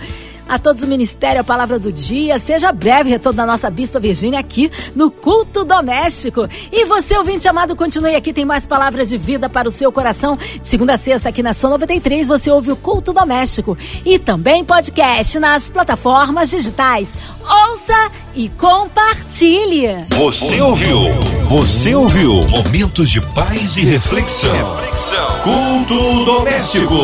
a 0.52 0.58
todos 0.58 0.82
o 0.82 0.86
Ministério 0.86 1.40
A 1.40 1.44
Palavra 1.44 1.78
do 1.78 1.90
Dia. 1.90 2.38
Seja 2.38 2.70
breve 2.72 3.08
retorno 3.08 3.38
da 3.38 3.46
nossa 3.46 3.70
Bispa 3.70 3.98
Virgínia 3.98 4.38
aqui 4.38 4.70
no 4.94 5.10
Culto 5.10 5.64
Doméstico. 5.64 6.46
E 6.70 6.84
você, 6.84 7.16
ouvinte 7.16 7.48
amado, 7.48 7.74
continue 7.74 8.14
aqui, 8.14 8.34
tem 8.34 8.44
mais 8.44 8.66
palavras 8.66 9.08
de 9.08 9.16
vida 9.16 9.48
para 9.48 9.66
o 9.66 9.70
seu 9.70 9.90
coração. 9.90 10.38
Segunda 10.60 10.92
a 10.92 10.98
sexta, 10.98 11.30
aqui 11.30 11.42
na 11.42 11.54
Som 11.54 11.70
93, 11.70 12.28
você 12.28 12.50
ouve 12.50 12.70
o 12.70 12.76
Culto 12.76 13.14
Doméstico. 13.14 13.78
E 14.04 14.18
também 14.18 14.62
podcast 14.62 15.38
nas 15.38 15.70
plataformas 15.70 16.50
digitais. 16.50 17.14
Ouça 17.40 18.10
e 18.34 18.50
compartilhe. 18.50 19.88
Você 20.10 20.60
ouviu? 20.60 20.98
Você 21.44 21.94
ouviu? 21.94 22.40
Momentos 22.48 23.08
de 23.08 23.20
paz 23.20 23.78
e 23.78 23.84
reflexão. 23.86 24.52
reflexão. 24.76 25.40
Culto 25.40 26.24
Doméstico. 26.26 26.94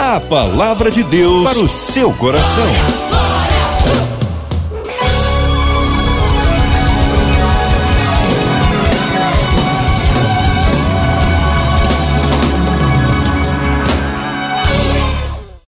A 0.00 0.20
palavra 0.20 0.92
de 0.92 1.02
Deus 1.02 1.50
para 1.50 1.58
o 1.58 1.68
seu 1.68 2.12
coração. 2.12 2.83
Yeah. 2.86 3.13